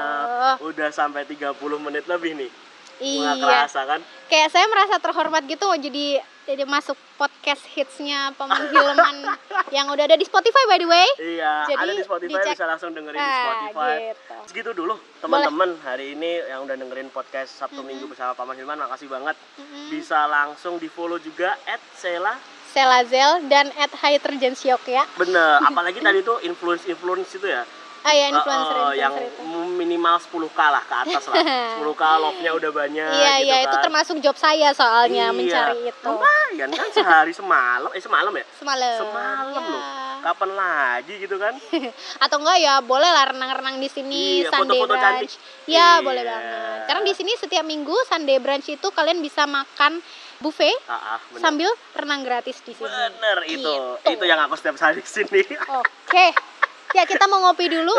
Udah 0.64 0.88
sampai 0.88 1.28
30 1.28 1.54
menit 1.76 2.08
lebih 2.08 2.32
nih. 2.40 2.50
Nggak 2.98 3.06
iya 3.32 3.38
kerasa 3.38 3.80
kan? 3.84 4.00
kayak 4.26 4.48
saya 4.48 4.66
merasa 4.66 4.94
terhormat 4.96 5.42
gitu 5.44 5.64
jadi 5.72 6.18
jadi 6.44 6.64
masuk 6.64 6.96
podcast 7.14 7.60
hitsnya 7.68 8.32
Paman 8.34 8.68
Hilman 8.68 9.16
yang 9.76 9.86
udah 9.86 10.02
ada 10.02 10.14
di 10.14 10.22
Spotify 10.22 10.62
by 10.64 10.76
the 10.76 10.86
way 10.86 11.06
Iya, 11.18 11.64
Jadi, 11.66 11.78
ada 11.78 11.92
di 11.92 12.02
Spotify 12.02 12.40
dicek. 12.40 12.54
bisa 12.54 12.64
langsung 12.64 12.90
dengerin 12.90 13.14
di 13.14 13.22
Ah, 13.22 13.36
Spotify. 13.38 13.94
gitu. 14.10 14.34
Segitu 14.46 14.70
dulu 14.74 14.94
teman-teman 15.18 15.76
hari 15.78 16.12
ini 16.12 16.40
yang 16.42 16.64
udah 16.64 16.74
dengerin 16.74 17.08
podcast 17.08 17.52
Sabtu 17.54 17.80
Minggu 17.80 18.04
bersama 18.06 18.32
Paman 18.32 18.54
Hilman. 18.54 18.80
Makasih 18.80 19.06
banget. 19.06 19.36
Mm-mm. 19.56 19.88
Bisa 19.88 20.24
langsung 20.24 20.76
di 20.76 20.86
follow 20.86 21.16
juga 21.16 21.52
at 21.64 21.80
Sela. 21.92 22.32
Selazel 22.68 23.44
dan 23.46 23.72
at 23.74 23.88
Hydrogensiok 23.90 24.82
ya 24.86 25.00
Bener, 25.14 25.56
apalagi 25.68 25.98
tadi 25.98 26.20
tuh 26.20 26.36
influence-influence 26.42 27.32
itu 27.34 27.46
ya. 27.46 27.64
Ah 28.00 28.12
ya 28.12 28.26
influencer, 28.28 28.76
eh, 28.76 28.92
yang 28.96 29.12
influencer 29.12 29.34
itu 29.34 29.42
minimal 29.74 30.16
10k 30.16 30.60
lah 30.60 30.82
ke 30.82 30.94
atas 30.98 31.24
lah 31.26 31.36
10k 31.78 32.02
love-nya 32.16 32.50
udah 32.52 32.70
banyak 32.70 33.10
iya 33.12 33.32
gitu 33.36 33.44
iya 33.44 33.56
itu 33.60 33.72
kan. 33.72 33.82
termasuk 33.82 34.16
job 34.18 34.34
saya 34.34 34.68
soalnya 34.72 35.28
Iya. 35.28 35.34
mencari 35.34 35.78
itu 35.84 36.04
lumayan 36.04 36.68
kan 36.70 36.88
sehari 36.90 37.32
semalam 37.32 37.90
eh 37.90 38.00
semalam 38.00 38.32
ya 38.32 38.44
semalam 38.54 38.96
semalam 38.98 39.62
ya. 39.62 39.70
loh 39.70 39.82
kapan 40.18 40.50
lagi 40.52 41.14
gitu 41.16 41.36
kan 41.36 41.54
atau 42.24 42.36
enggak 42.38 42.58
ya 42.58 42.74
boleh 42.80 43.06
lah 43.06 43.24
renang-renang 43.28 43.78
di 43.78 43.86
sini 43.86 44.42
Iya, 44.42 44.50
Sunday 44.50 44.78
foto-foto 44.78 44.94
cantik. 44.94 45.30
brunch 45.30 45.34
ya 45.64 45.68
Iya. 45.68 45.88
boleh 46.00 46.22
banget 46.24 46.80
karena 46.84 47.02
di 47.02 47.14
sini 47.14 47.32
setiap 47.34 47.64
minggu 47.64 47.96
Sunday 48.04 48.38
brunch 48.38 48.68
itu 48.68 48.88
kalian 48.88 49.18
bisa 49.18 49.44
makan 49.44 50.02
buffet 50.38 50.74
ah, 50.86 50.94
ah, 51.14 51.18
bener. 51.28 51.40
sambil 51.40 51.68
renang 51.92 52.22
gratis 52.22 52.62
di 52.62 52.72
sini 52.72 52.86
bener 52.86 53.38
itu 53.44 53.58
Gitu. 53.58 53.74
itu 54.08 54.24
yang 54.24 54.38
aku 54.40 54.54
setiap 54.54 54.74
hari 54.76 54.98
di 54.98 55.06
sini 55.08 55.42
oke 55.68 56.26
ya 56.96 57.04
kita 57.04 57.24
mau 57.28 57.44
ngopi 57.48 57.68
dulu 57.68 57.92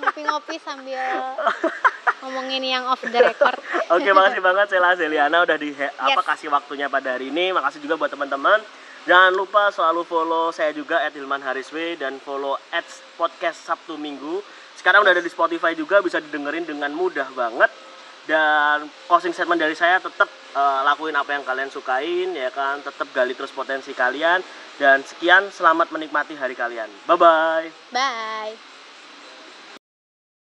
ngopi-ngopi 0.00 0.56
sambil 0.62 1.34
ngomongin 2.22 2.62
yang 2.62 2.84
off 2.86 3.00
the 3.02 3.20
record 3.20 3.58
Oke, 3.90 4.06
makasih 4.14 4.38
banget 4.38 4.66
Sela 4.70 4.94
Zeliana 4.94 5.42
udah 5.42 5.58
di 5.58 5.74
apa 5.74 6.22
kasih 6.22 6.46
waktunya 6.46 6.86
pada 6.86 7.18
hari 7.18 7.34
ini. 7.34 7.50
Makasih 7.50 7.82
juga 7.82 7.98
buat 7.98 8.06
teman-teman. 8.06 8.62
Jangan 9.02 9.34
lupa 9.34 9.66
selalu 9.74 10.06
follow 10.06 10.54
saya 10.54 10.70
juga 10.70 11.02
@hilman 11.10 11.42
hariswe 11.42 11.98
dan 11.98 12.22
follow 12.22 12.54
at 12.70 12.86
podcast 13.18 13.66
Sabtu 13.66 13.98
Minggu. 13.98 14.46
Sekarang 14.78 15.02
udah 15.02 15.10
ada 15.10 15.18
di 15.18 15.26
Spotify 15.26 15.74
juga 15.74 15.98
bisa 16.06 16.22
didengerin 16.22 16.70
dengan 16.70 16.94
mudah 16.94 17.34
banget. 17.34 17.66
Dan 18.30 18.86
closing 19.10 19.34
statement 19.34 19.58
dari 19.58 19.74
saya 19.74 19.98
tetap 19.98 20.30
eh, 20.54 20.80
lakuin 20.86 21.18
apa 21.18 21.34
yang 21.34 21.42
kalian 21.42 21.66
sukain 21.66 22.30
ya 22.30 22.54
kan, 22.54 22.78
tetap 22.86 23.10
gali 23.10 23.34
terus 23.34 23.50
potensi 23.50 23.90
kalian 23.90 24.38
dan 24.80 25.04
sekian 25.04 25.52
selamat 25.52 25.92
menikmati 25.92 26.32
hari 26.32 26.56
kalian. 26.56 26.88
Bye 27.04 27.20
bye. 27.20 27.68
bye 27.92 28.56